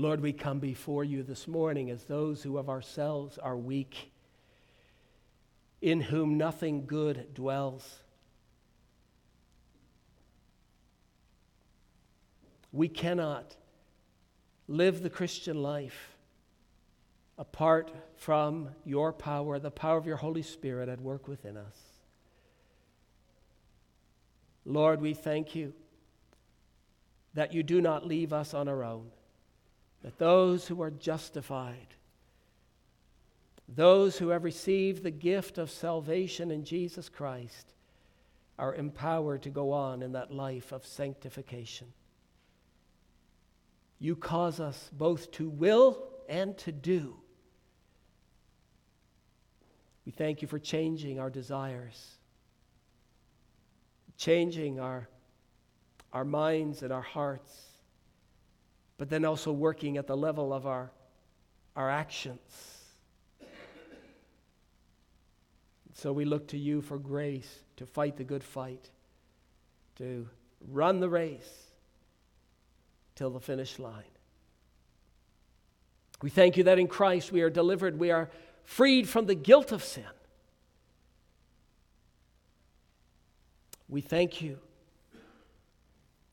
Lord, 0.00 0.20
we 0.20 0.32
come 0.32 0.60
before 0.60 1.02
you 1.02 1.24
this 1.24 1.48
morning 1.48 1.90
as 1.90 2.04
those 2.04 2.44
who 2.44 2.56
of 2.56 2.68
ourselves 2.68 3.36
are 3.36 3.56
weak, 3.56 4.12
in 5.82 6.00
whom 6.00 6.38
nothing 6.38 6.86
good 6.86 7.34
dwells. 7.34 7.98
We 12.70 12.86
cannot 12.86 13.56
live 14.68 15.02
the 15.02 15.10
Christian 15.10 15.60
life 15.64 16.16
apart 17.36 17.90
from 18.14 18.68
your 18.84 19.12
power, 19.12 19.58
the 19.58 19.72
power 19.72 19.98
of 19.98 20.06
your 20.06 20.16
Holy 20.16 20.42
Spirit 20.42 20.88
at 20.88 21.00
work 21.00 21.26
within 21.26 21.56
us. 21.56 21.76
Lord, 24.64 25.00
we 25.00 25.12
thank 25.12 25.56
you 25.56 25.72
that 27.34 27.52
you 27.52 27.64
do 27.64 27.80
not 27.80 28.06
leave 28.06 28.32
us 28.32 28.54
on 28.54 28.68
our 28.68 28.84
own 28.84 29.10
that 30.02 30.18
those 30.18 30.66
who 30.66 30.80
are 30.80 30.90
justified, 30.90 31.94
those 33.68 34.18
who 34.18 34.28
have 34.28 34.44
received 34.44 35.02
the 35.02 35.10
gift 35.10 35.58
of 35.58 35.70
salvation 35.70 36.50
in 36.50 36.64
Jesus 36.64 37.08
Christ, 37.08 37.74
are 38.58 38.74
empowered 38.74 39.42
to 39.42 39.50
go 39.50 39.72
on 39.72 40.02
in 40.02 40.12
that 40.12 40.32
life 40.32 40.72
of 40.72 40.84
sanctification. 40.84 41.86
You 44.00 44.16
cause 44.16 44.60
us 44.60 44.90
both 44.92 45.30
to 45.32 45.48
will 45.48 46.08
and 46.28 46.56
to 46.58 46.72
do. 46.72 47.16
We 50.04 50.12
thank 50.12 50.42
you 50.42 50.48
for 50.48 50.58
changing 50.58 51.20
our 51.20 51.30
desires, 51.30 52.16
changing 54.16 54.80
our, 54.80 55.08
our 56.12 56.24
minds 56.24 56.82
and 56.82 56.92
our 56.92 57.02
hearts 57.02 57.67
but 58.98 59.08
then 59.08 59.24
also 59.24 59.52
working 59.52 59.96
at 59.96 60.06
the 60.06 60.16
level 60.16 60.52
of 60.52 60.66
our, 60.66 60.90
our 61.76 61.88
actions. 61.88 62.74
So 65.94 66.12
we 66.12 66.24
look 66.24 66.48
to 66.48 66.58
you 66.58 66.82
for 66.82 66.98
grace 66.98 67.60
to 67.76 67.86
fight 67.86 68.16
the 68.16 68.24
good 68.24 68.44
fight, 68.44 68.90
to 69.96 70.28
run 70.68 71.00
the 71.00 71.08
race 71.08 71.66
till 73.14 73.30
the 73.30 73.40
finish 73.40 73.78
line. 73.78 74.04
We 76.20 76.30
thank 76.30 76.56
you 76.56 76.64
that 76.64 76.78
in 76.78 76.88
Christ 76.88 77.30
we 77.30 77.42
are 77.42 77.50
delivered, 77.50 77.98
we 77.98 78.10
are 78.10 78.28
freed 78.64 79.08
from 79.08 79.26
the 79.26 79.34
guilt 79.36 79.70
of 79.72 79.82
sin. 79.84 80.04
We 83.88 84.00
thank 84.00 84.42
you 84.42 84.58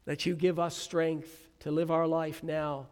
that 0.06 0.26
you 0.26 0.36
give 0.36 0.60
us 0.60 0.76
strength 0.76 1.45
to 1.60 1.72
live 1.72 1.92
our 1.92 2.08
life 2.08 2.44
now 2.44 2.88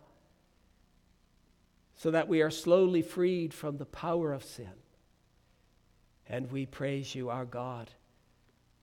so 1.96 2.12
that 2.12 2.28
we 2.28 2.42
are 2.42 2.50
slowly 2.50 3.02
freed 3.02 3.54
from 3.54 3.78
the 3.78 3.86
power 3.86 4.34
of 4.34 4.44
sin. 4.44 4.70
And 6.28 6.52
we 6.52 6.66
praise 6.66 7.14
you, 7.14 7.30
our 7.30 7.46
God, 7.46 7.92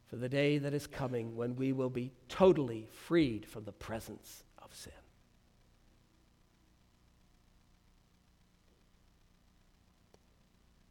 for 0.08 0.16
the 0.16 0.28
day 0.28 0.58
that 0.58 0.74
is 0.74 0.86
coming 0.86 1.36
when 1.36 1.56
we 1.56 1.72
will 1.72 1.90
be 1.90 2.12
totally 2.28 2.88
freed 2.90 3.46
from 3.46 3.64
the 3.64 3.72
presence 3.72 4.44
of 4.58 4.74
sin. 4.74 4.92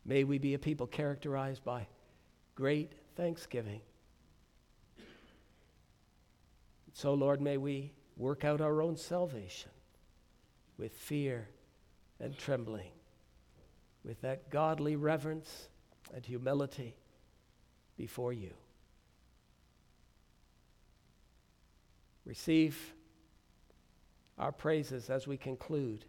May 0.05 0.23
we 0.23 0.39
be 0.39 0.55
a 0.55 0.59
people 0.59 0.87
characterized 0.87 1.63
by 1.63 1.87
great 2.55 2.93
thanksgiving. 3.15 3.81
So, 6.93 7.13
Lord, 7.13 7.41
may 7.41 7.57
we 7.57 7.91
work 8.20 8.43
out 8.43 8.59
our 8.61 8.82
own 8.82 8.97
salvation 8.97 9.72
with 10.78 10.93
fear 10.93 11.47
and 12.20 12.38
trembling, 12.38 12.91
with 14.03 14.22
that 14.22 14.49
godly 14.49 14.95
reverence 14.95 15.70
and 16.13 16.26
humility 16.26 16.95
before 17.97 18.34
you. 18.34 18.51
Receive 22.26 22.93
our 24.38 24.51
praises 24.51 25.09
as 25.09 25.26
we 25.26 25.38
conclude. 25.38 26.05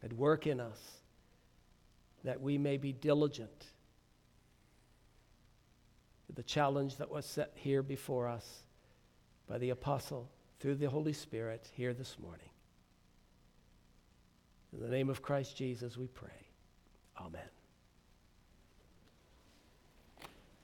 And 0.00 0.12
work 0.12 0.46
in 0.46 0.60
us 0.60 0.78
that 2.22 2.40
we 2.40 2.56
may 2.56 2.76
be 2.76 2.92
diligent 2.92 3.73
the 6.34 6.42
challenge 6.42 6.96
that 6.96 7.10
was 7.10 7.24
set 7.24 7.52
here 7.54 7.82
before 7.82 8.28
us 8.28 8.64
by 9.48 9.58
the 9.58 9.70
apostle 9.70 10.30
through 10.60 10.74
the 10.76 10.88
Holy 10.88 11.12
Spirit 11.12 11.70
here 11.74 11.92
this 11.92 12.16
morning. 12.18 12.48
In 14.72 14.80
the 14.80 14.88
name 14.88 15.08
of 15.08 15.22
Christ 15.22 15.56
Jesus, 15.56 15.96
we 15.96 16.06
pray. 16.08 16.30
Amen. 17.20 17.42